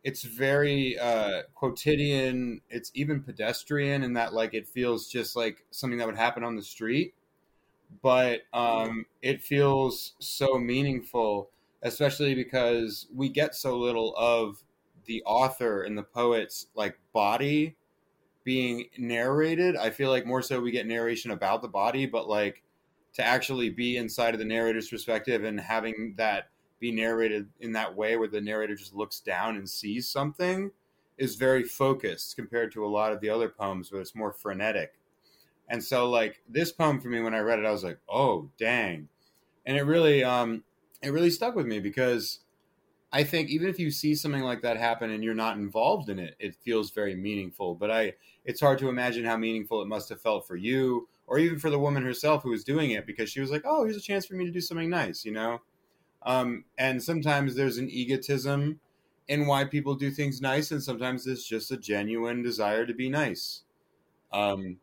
[0.05, 2.61] it's very uh, quotidian.
[2.71, 6.55] It's even pedestrian in that like it feels just like something that would happen on
[6.55, 7.15] the street,
[8.03, 11.51] but um, it feels so meaningful,
[11.83, 14.63] especially because we get so little of
[15.07, 17.77] the author and the poet's like body
[18.45, 19.75] being narrated.
[19.75, 22.63] I feel like more so we get narration about the body, but like
[23.15, 26.49] to actually be inside of the narrator's perspective and having that
[26.85, 30.71] be narrated in that way where the narrator just looks down and sees something
[31.19, 35.01] is very focused compared to a lot of the other poems where it's more frenetic.
[35.69, 38.51] And so like this poem for me when I read it I was like, "Oh,
[38.59, 39.09] dang."
[39.67, 40.65] And it really um
[41.03, 42.41] it really stuck with me because
[43.13, 46.19] I think even if you see something like that happen and you're not involved in
[46.19, 47.75] it, it feels very meaningful.
[47.77, 48.15] But I
[48.45, 51.71] it's hard to imagine how meaningful it must have felt for you or even for
[51.71, 54.27] the woman herself who was doing it because she was like, "Oh, here's a chance
[54.27, 55.61] for me to do something nice," you know?
[56.25, 58.81] Um, and sometimes there's an egotism
[59.29, 63.09] in why people do things nice, and sometimes it's just a genuine desire to be
[63.09, 63.63] nice.
[64.33, 64.79] Um,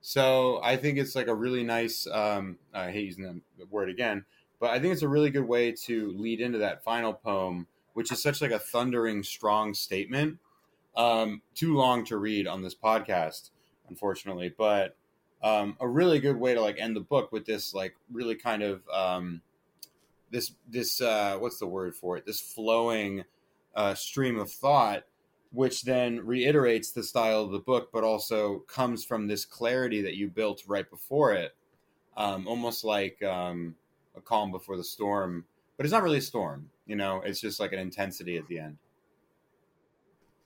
[0.00, 2.06] so I think it's like a really nice.
[2.06, 4.24] Um, I hate using the word again,
[4.58, 8.10] but I think it's a really good way to lead into that final poem, which
[8.10, 10.38] is such like a thundering, strong statement.
[10.96, 13.50] Um, too long to read on this podcast,
[13.88, 14.96] unfortunately, but
[15.42, 18.62] um, a really good way to like end the book with this like really kind
[18.62, 19.40] of um,
[20.30, 22.26] this this uh, what's the word for it?
[22.26, 23.24] This flowing
[23.74, 25.04] uh, stream of thought,
[25.52, 30.16] which then reiterates the style of the book, but also comes from this clarity that
[30.16, 31.54] you built right before it,
[32.16, 33.74] um, almost like um,
[34.16, 35.44] a calm before the storm.
[35.76, 37.22] But it's not really a storm, you know.
[37.24, 38.76] It's just like an intensity at the end.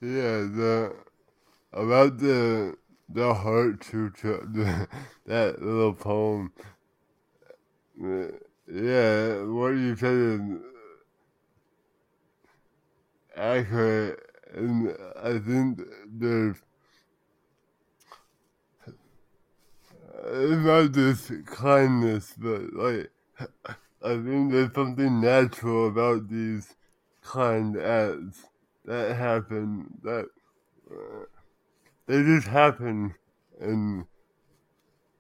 [0.00, 0.96] Yeah, the
[1.72, 2.76] about the
[3.08, 4.10] the heart to
[5.26, 6.52] that little poem.
[8.00, 10.40] The, yeah, what you said is
[13.36, 14.20] accurate,
[14.54, 16.56] and I think there's
[20.26, 23.10] it's not just kindness, but like
[24.02, 26.74] I think there's something natural about these
[27.22, 28.44] kind acts
[28.84, 30.26] that happen that
[30.90, 31.24] uh,
[32.06, 33.14] they just happen,
[33.60, 34.06] and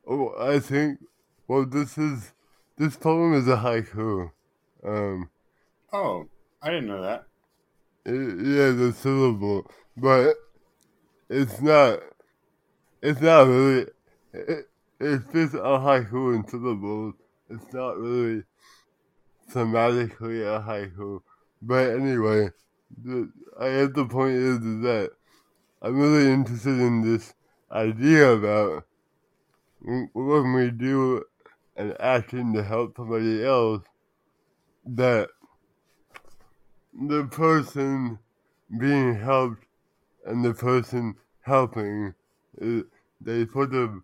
[0.06, 1.00] oh, I think
[1.48, 2.33] well, this is
[2.76, 4.30] this poem is a haiku.
[4.84, 5.30] Um,
[5.92, 6.26] oh,
[6.62, 7.24] I didn't know that.
[8.04, 10.34] It, yeah, the syllable, but
[11.28, 12.00] it's not.
[13.02, 13.86] It's not really.
[14.32, 14.68] It,
[15.00, 17.14] it's just a haiku in syllables.
[17.48, 18.42] It's not really
[19.50, 21.20] thematically a haiku.
[21.62, 22.50] But anyway,
[23.02, 25.10] the, I guess the point is, is that
[25.80, 27.34] I'm really interested in this
[27.70, 28.86] idea about
[29.80, 31.24] when we do
[31.76, 33.82] and acting to help somebody else
[34.86, 35.28] that
[37.08, 38.18] the person
[38.78, 39.64] being helped
[40.26, 42.14] and the person helping
[43.20, 44.02] they sort of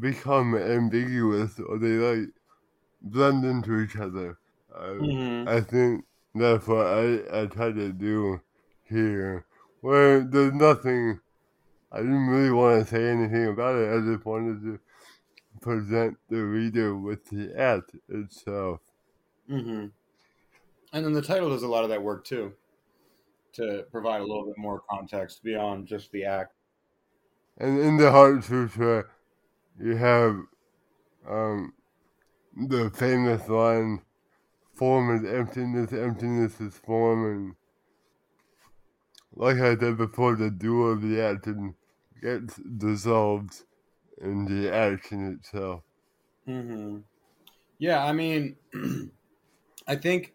[0.00, 2.28] become ambiguous or they like
[3.02, 4.38] blend into each other.
[4.74, 5.48] Uh, mm-hmm.
[5.48, 6.04] I think
[6.34, 8.40] that's what I, I try to do
[8.84, 9.46] here.
[9.80, 11.20] Where there's nothing,
[11.92, 13.92] I didn't really want to say anything about it.
[13.92, 14.80] I just wanted to
[15.64, 18.80] present the reader with the act itself.
[19.50, 19.86] Mm-hmm.
[20.92, 22.52] And then the title does a lot of that work too,
[23.54, 26.52] to provide a little bit more context beyond just the act.
[27.56, 29.06] And in the Heart Sutra,
[29.80, 30.36] you have
[31.26, 31.72] um,
[32.54, 34.02] the famous line,
[34.74, 37.54] form is emptiness, emptiness is form, and
[39.34, 41.74] like I said before, the duo of the action
[42.20, 43.62] gets dissolved
[44.20, 45.82] in the action itself.
[46.48, 46.98] Mm-hmm.
[47.78, 48.56] Yeah, I mean,
[49.86, 50.34] I think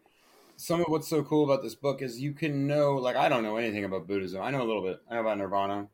[0.56, 3.44] some of what's so cool about this book is you can know, like, I don't
[3.44, 4.42] know anything about Buddhism.
[4.42, 5.00] I know a little bit.
[5.10, 5.88] I know about Nirvana.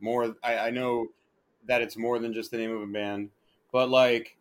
[0.00, 1.08] More, I, I know
[1.66, 3.30] that it's more than just the name of a band.
[3.72, 4.36] But like,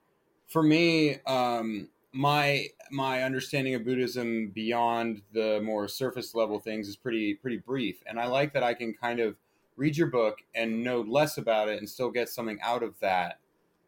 [0.48, 6.98] for me, um, my my understanding of Buddhism beyond the more surface level things is
[6.98, 9.36] pretty pretty brief, and I like that I can kind of
[9.76, 13.40] read your book and know less about it and still get something out of that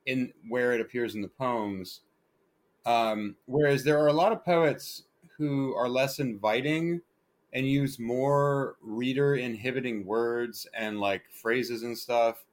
[0.05, 2.01] in where it appears in the poems.
[2.86, 5.03] Um, whereas there are a lot of poets
[5.38, 7.01] who are less inviting
[7.53, 12.43] and use more reader inhibiting words and like phrases and stuff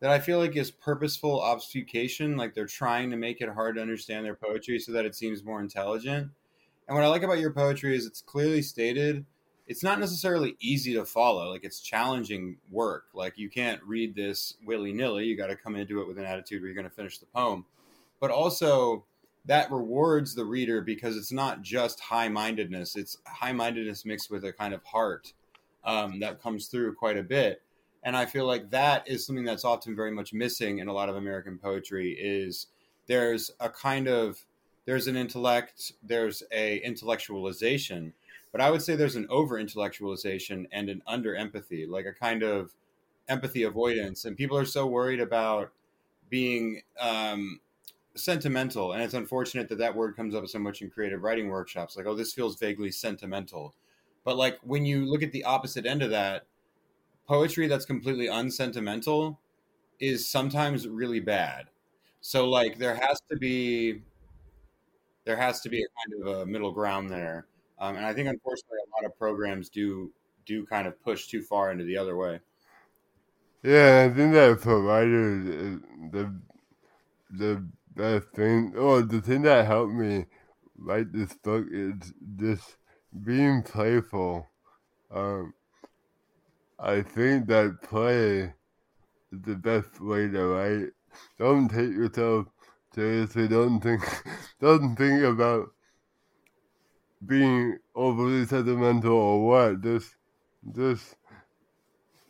[0.00, 2.36] that I feel like is purposeful obfuscation.
[2.36, 5.44] Like they're trying to make it hard to understand their poetry so that it seems
[5.44, 6.30] more intelligent.
[6.88, 9.24] And what I like about your poetry is it's clearly stated.
[9.70, 11.50] It's not necessarily easy to follow.
[11.50, 13.04] Like it's challenging work.
[13.14, 15.24] Like you can't read this willy nilly.
[15.24, 17.26] You got to come into it with an attitude where you're going to finish the
[17.26, 17.64] poem.
[18.20, 19.04] But also,
[19.46, 22.96] that rewards the reader because it's not just high mindedness.
[22.96, 25.32] It's high mindedness mixed with a kind of heart
[25.84, 27.62] um, that comes through quite a bit
[28.02, 31.08] and i feel like that is something that's often very much missing in a lot
[31.08, 32.66] of american poetry is
[33.06, 34.44] there's a kind of
[34.84, 38.12] there's an intellect there's a intellectualization
[38.52, 42.42] but i would say there's an over intellectualization and an under empathy like a kind
[42.42, 42.72] of
[43.28, 45.72] empathy avoidance and people are so worried about
[46.28, 47.60] being um,
[48.14, 51.96] sentimental and it's unfortunate that that word comes up so much in creative writing workshops
[51.96, 53.74] like oh this feels vaguely sentimental
[54.24, 56.44] but like when you look at the opposite end of that
[57.26, 59.38] poetry that's completely unsentimental
[60.00, 61.66] is sometimes really bad.
[62.20, 64.02] So like there has to be
[65.24, 67.46] there has to be a kind of a middle ground there.
[67.80, 70.12] Um, and I think unfortunately a lot of programs do
[70.46, 72.40] do kind of push too far into the other way.
[73.62, 75.80] Yeah, I think that providers
[76.12, 76.34] the
[77.30, 78.74] the best thing.
[78.76, 80.26] Oh, the thing that helped me
[80.76, 82.76] write this book is just
[83.24, 84.46] being playful.
[85.10, 85.54] Um,
[86.78, 88.54] I think that play
[89.32, 90.88] is the best way to write.
[91.38, 92.46] Don't take yourself
[92.94, 93.48] seriously.
[93.48, 94.02] Don't think.
[94.60, 95.70] Don't think about
[97.24, 99.80] being overly sentimental or what.
[99.82, 100.16] Just,
[100.74, 101.16] just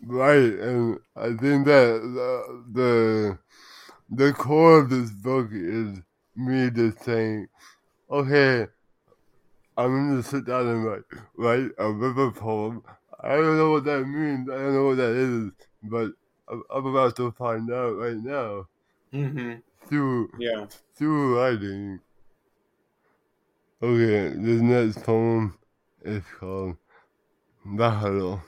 [0.05, 0.55] write.
[0.59, 3.39] And I think that the the,
[4.11, 5.99] the core of this book is
[6.37, 7.49] me just saying,
[8.11, 8.67] okay,
[9.77, 11.03] I'm gonna sit down and write,
[11.37, 12.83] write a river poem
[13.23, 14.49] I don't know what that means.
[14.49, 16.13] I don't know what that is, but
[16.49, 18.67] I'm, I'm about to find out right now.
[19.13, 19.55] Mm-hmm.
[19.87, 22.01] Through yeah, through writing.
[23.83, 25.57] Okay, this next poem
[26.03, 26.77] is called
[27.67, 28.43] Bájalo.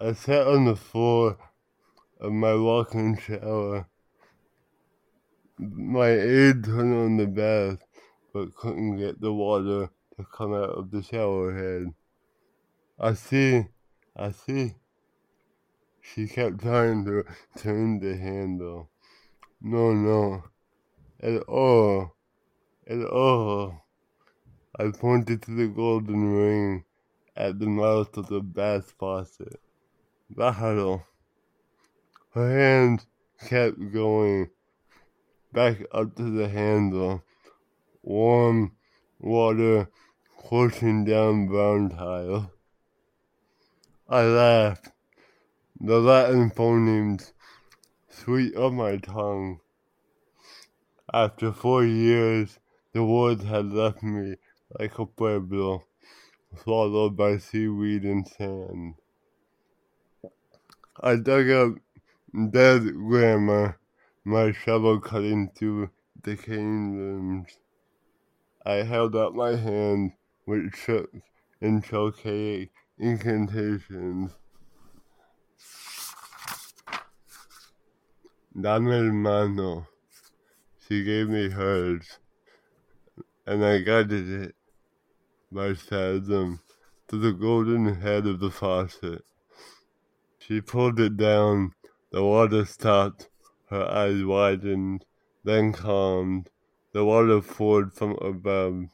[0.00, 1.36] I sat on the floor
[2.18, 3.86] of my walk-in shower.
[5.58, 7.84] My aide turned on the bath,
[8.32, 11.92] but couldn't get the water to come out of the shower head.
[12.98, 13.66] I see,
[14.16, 14.76] I see.
[16.00, 17.24] She kept trying to
[17.54, 18.88] turn the handle.
[19.60, 20.44] No, no.
[21.26, 22.14] At all.
[22.86, 23.82] At all.
[24.78, 26.84] I pointed to the golden ring
[27.34, 29.58] at the mouth of the bath faucet.
[30.32, 31.02] Bájalo.
[32.30, 33.06] Her hand
[33.44, 34.50] kept going
[35.52, 37.24] back up to the handle.
[38.04, 38.76] Warm
[39.18, 39.90] water
[40.36, 42.52] coursing down brown tile.
[44.08, 44.92] I laughed.
[45.80, 47.32] The Latin phonemes
[48.08, 49.58] sweet on my tongue.
[51.14, 52.58] After four years,
[52.92, 54.36] the woods had left me
[54.78, 55.84] like a pueblo,
[56.62, 58.94] swallowed by seaweed and sand.
[61.00, 61.74] I dug up
[62.50, 63.78] dead grammar,
[64.24, 65.90] my shovel cutting through
[66.20, 67.56] decaying limbs.
[68.64, 70.12] I held up my hand
[70.44, 71.10] which shook
[71.60, 74.32] in Tolkien incantations.
[78.60, 79.86] Dame el mano.
[80.86, 82.20] She gave me hers,
[83.44, 84.54] and I guided it
[85.50, 86.60] by spasm
[87.08, 89.24] to the golden head of the faucet.
[90.38, 91.74] She pulled it down,
[92.12, 93.28] the water stopped,
[93.68, 95.04] her eyes widened,
[95.42, 96.50] then calmed,
[96.92, 98.84] the water poured from above.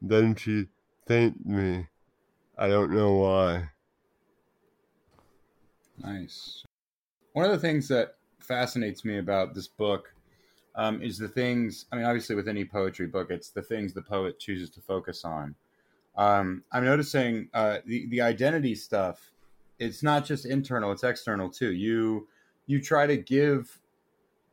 [0.00, 0.68] Then she
[1.04, 1.88] thanked me.
[2.56, 3.72] I don't know why.
[5.98, 6.64] Nice.
[7.34, 10.14] One of the things that fascinates me about this book
[10.76, 11.86] um, is the things.
[11.90, 15.24] I mean, obviously, with any poetry book, it's the things the poet chooses to focus
[15.24, 15.54] on.
[16.16, 19.32] Um, I'm noticing uh, the the identity stuff.
[19.78, 21.72] It's not just internal; it's external too.
[21.72, 22.28] You
[22.66, 23.80] you try to give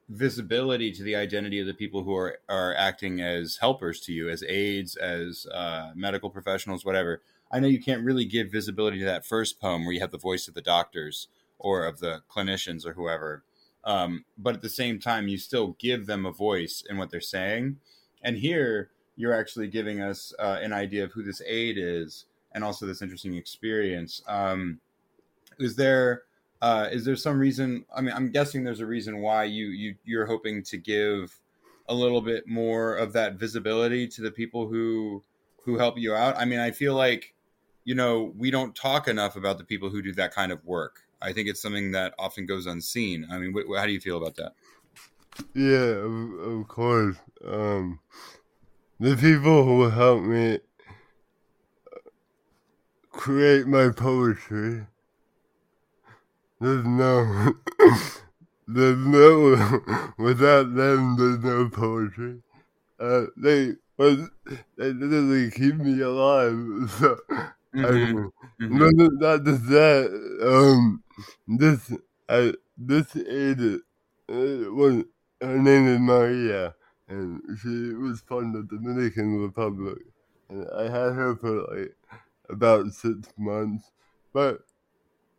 [0.09, 4.30] visibility to the identity of the people who are are acting as helpers to you,
[4.30, 7.21] as aides, as uh, medical professionals, whatever.
[7.51, 10.17] I know you can't really give visibility to that first poem where you have the
[10.17, 11.28] voice of the doctors
[11.59, 13.43] or of the clinicians or whoever.
[13.86, 17.21] Um, but at the same time, you still give them a voice in what they're
[17.21, 17.77] saying.
[18.21, 22.63] And here, you're actually giving us uh, an idea of who this aide is and
[22.63, 24.21] also this interesting experience.
[24.27, 24.79] Um,
[25.59, 26.23] is there
[26.61, 27.86] uh, is there some reason?
[27.93, 31.38] I mean, I'm guessing there's a reason why you you you're hoping to give
[31.89, 35.23] a little bit more of that visibility to the people who
[35.63, 36.38] who help you out.
[36.38, 37.34] I mean, I feel like
[37.84, 41.03] you know we don't talk enough about the people who do that kind of work.
[41.24, 43.28] I think it's something that often goes unseen.
[43.32, 44.53] I mean, wh- how do you feel about that?
[45.55, 47.17] Yeah, of, of course.
[47.43, 47.99] Um,
[48.99, 50.59] the people who help me
[53.11, 54.86] create my poetry.
[56.59, 57.53] There's no,
[58.67, 62.41] there's no, without them, there's no poetry.
[62.99, 64.17] Uh, they, but
[64.78, 66.55] they literally keep me alive.
[66.99, 67.17] So,
[67.84, 68.80] I mean, Mhm.
[68.80, 70.07] no, no, not just that.
[70.43, 71.03] Um,
[71.47, 71.91] this,
[72.30, 73.80] I, this aide,
[74.30, 75.03] uh, was,
[75.41, 76.76] her name is Maria,
[77.07, 79.99] and she was from the Dominican Republic,
[80.49, 81.95] and I had her for like
[82.49, 83.91] about six months.
[84.34, 84.61] But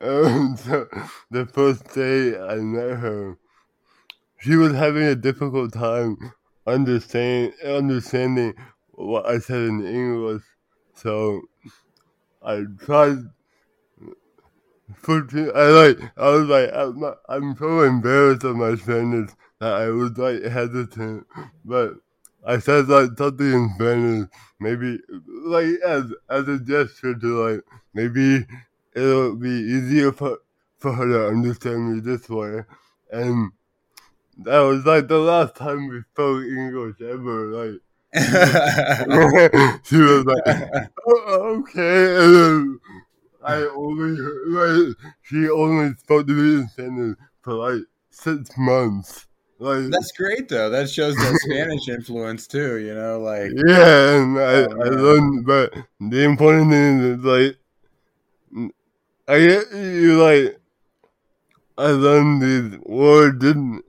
[0.01, 0.87] um, so
[1.31, 3.39] the first day I met her,
[4.39, 6.17] she was having a difficult time
[6.67, 8.55] understand understanding
[8.93, 10.43] what I said in English.
[10.95, 11.43] So
[12.43, 13.19] I tried.
[14.97, 15.99] Fortunately, I like.
[16.17, 19.31] I was like, I'm, not, I'm so embarrassed of my Spanish
[19.61, 21.27] that I was like hesitant,
[21.65, 21.95] but
[22.47, 24.29] I said like something in Spanish,
[24.61, 24.99] maybe
[25.45, 27.61] like as as a gesture to like
[27.95, 28.47] maybe
[28.95, 30.39] it'll be easier for
[30.79, 32.63] for her to understand me this way,
[33.11, 33.53] and
[34.39, 37.47] that was like the last time we spoke English ever.
[37.47, 37.81] Like
[39.85, 42.81] she was like, oh, okay, and then
[43.45, 49.27] I only like she only spoke to me in Spanish for like six months.
[49.59, 50.71] Like That's great though.
[50.71, 52.79] That shows that Spanish influence too.
[52.79, 57.57] You know, like yeah, and I, Oh, I learned, but the important thing is like
[59.29, 60.59] I get you like
[61.77, 63.83] I learned these words in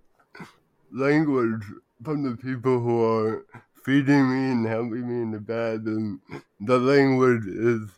[0.92, 1.64] language
[2.04, 3.46] from the people who are
[3.84, 6.20] feeding me and helping me in the bed, and
[6.60, 7.90] the language is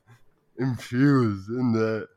[0.58, 2.08] infused in that,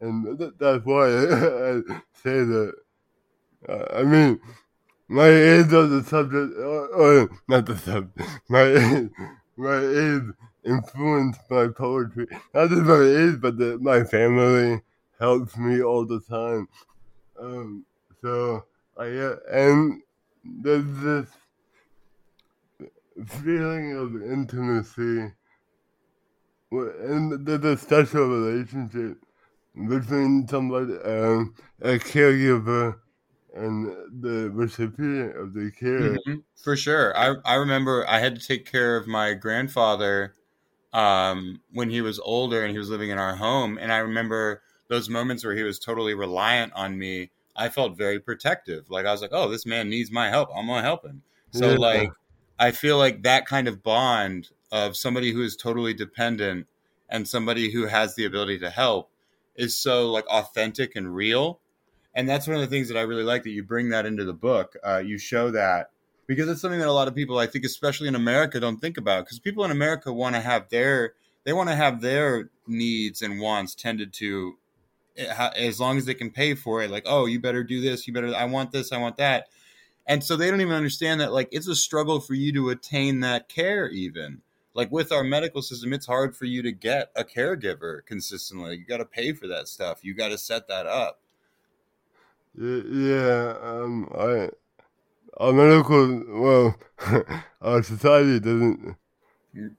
[0.00, 1.80] and th- that's why I
[2.22, 2.74] say that.
[3.68, 4.40] Uh, I mean,
[5.08, 9.10] my age of the subject, or, or not the subject, my age,
[9.56, 10.22] my age
[10.64, 12.26] influenced my poetry.
[12.54, 14.82] Not just my age, but the, my family
[15.18, 16.68] helps me all the time.
[17.38, 17.84] Um,
[18.22, 18.64] so
[18.98, 20.02] I uh, and
[20.44, 21.28] there's this
[23.26, 25.32] feeling of intimacy,
[26.80, 29.18] and there's a special relationship
[29.88, 33.00] between somebody, um, a caregiver,
[33.54, 33.86] and
[34.22, 36.18] the recipient of the care.
[36.26, 37.16] Mhm, for sure.
[37.16, 40.34] I I remember I had to take care of my grandfather
[40.92, 44.62] um, when he was older and he was living in our home, and I remember
[44.88, 47.32] those moments where he was totally reliant on me.
[47.56, 48.90] I felt very protective.
[48.90, 50.50] Like I was like, "Oh, this man needs my help.
[50.54, 51.76] I'm gonna help him." So Yeah.
[51.76, 52.12] like,
[52.58, 56.66] I feel like that kind of bond of somebody who is totally dependent
[57.08, 59.10] and somebody who has the ability to help
[59.54, 61.60] is so like authentic and real
[62.16, 64.24] and that's one of the things that I really like that you bring that into
[64.24, 64.74] the book.
[64.82, 65.90] Uh, you show that
[66.26, 68.96] because it's something that a lot of people, I think, especially in America, don't think
[68.96, 69.26] about.
[69.26, 71.12] Because people in America want to have their
[71.44, 74.56] they want to have their needs and wants tended to
[75.18, 76.90] eh, as long as they can pay for it.
[76.90, 78.08] Like, oh, you better do this.
[78.08, 78.34] You better.
[78.34, 78.92] I want this.
[78.92, 79.48] I want that.
[80.06, 83.20] And so they don't even understand that like it's a struggle for you to attain
[83.20, 84.40] that care even.
[84.76, 88.76] Like with our medical system, it's hard for you to get a caregiver consistently.
[88.76, 90.04] You got to pay for that stuff.
[90.04, 91.18] You got to set that up.
[92.58, 94.50] Yeah, um, I,
[95.38, 96.76] our medical, well,
[97.62, 98.96] our society doesn't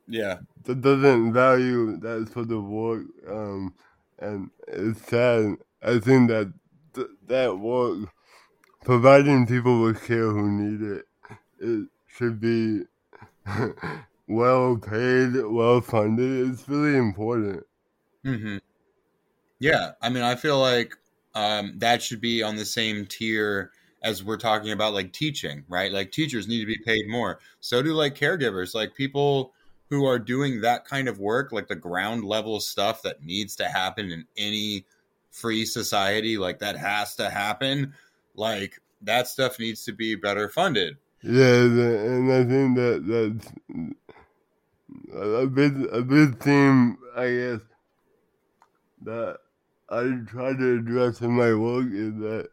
[0.07, 0.39] Yeah.
[0.65, 3.73] that doesn't value that sort of work, um,
[4.19, 5.57] and it's sad.
[5.81, 6.53] I think that
[6.93, 8.09] th- that work,
[8.83, 11.07] providing people with care who need it,
[11.59, 12.83] it should be
[14.27, 16.49] well paid, well funded.
[16.51, 17.65] It's really important.
[18.23, 18.57] hmm
[19.59, 20.95] Yeah, I mean, I feel like
[21.35, 23.71] um, that should be on the same tier
[24.03, 25.91] as we're talking about like teaching, right?
[25.91, 27.39] Like teachers need to be paid more.
[27.59, 28.75] So do like caregivers.
[28.75, 29.53] Like people
[29.89, 33.65] who are doing that kind of work, like the ground level stuff that needs to
[33.67, 34.85] happen in any
[35.31, 37.93] free society, like that has to happen.
[38.35, 40.97] Like that stuff needs to be better funded.
[41.23, 43.51] Yeah, and I think that that's
[45.13, 47.61] a big a big theme, I guess,
[49.03, 49.37] that
[49.89, 52.49] I try to address in my work is that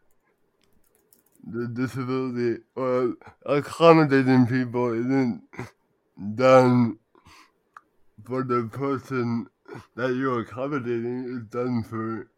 [1.47, 5.41] the disability or accommodating people isn't
[6.35, 6.97] done
[8.23, 9.47] for the person
[9.95, 12.29] that you're accommodating, it's done for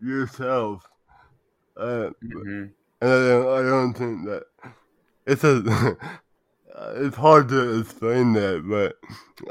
[0.00, 0.86] yourself.
[1.76, 2.64] Uh, mm-hmm.
[3.00, 4.44] And I don't, I don't think that
[5.26, 5.96] it's a
[6.96, 8.96] it's hard to explain that, but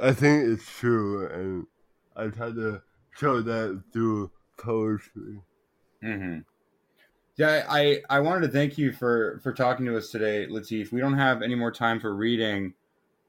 [0.01, 1.67] I think it's true, and
[2.15, 2.81] I try to
[3.11, 5.41] show that through poetry.
[6.03, 6.39] Mm-hmm.
[7.37, 10.91] Yeah, I, I wanted to thank you for for talking to us today, Latif.
[10.91, 12.73] We don't have any more time for reading.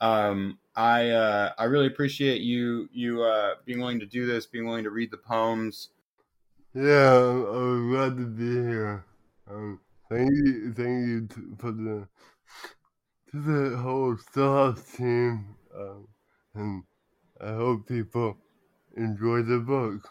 [0.01, 4.67] Um, I uh, I really appreciate you you uh, being willing to do this, being
[4.67, 5.91] willing to read the poems.
[6.75, 9.05] Yeah, I'm glad to be here.
[9.49, 12.09] Um, thank you, thank you for the
[13.31, 16.09] to the whole Stillhouse team, um,
[16.55, 16.83] and
[17.41, 18.37] I hope people
[18.97, 20.09] enjoy the book.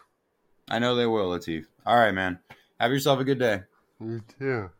[0.68, 1.66] I know they will, Latif.
[1.84, 2.38] All right, man.
[2.78, 3.60] Have yourself a good day.
[4.00, 4.70] You too.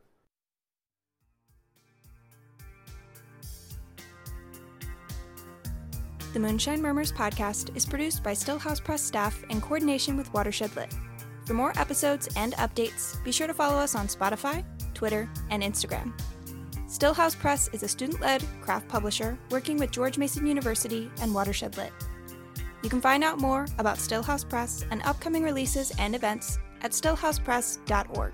[6.32, 10.94] The Moonshine Murmurs podcast is produced by Stillhouse Press staff in coordination with Watershed Lit.
[11.44, 14.64] For more episodes and updates, be sure to follow us on Spotify,
[14.94, 16.12] Twitter, and Instagram.
[16.90, 21.76] Stillhouse Press is a student led craft publisher working with George Mason University and Watershed
[21.76, 21.92] Lit.
[22.82, 28.32] You can find out more about Stillhouse Press and upcoming releases and events at stillhousepress.org.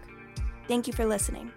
[0.69, 1.53] Thank you for listening.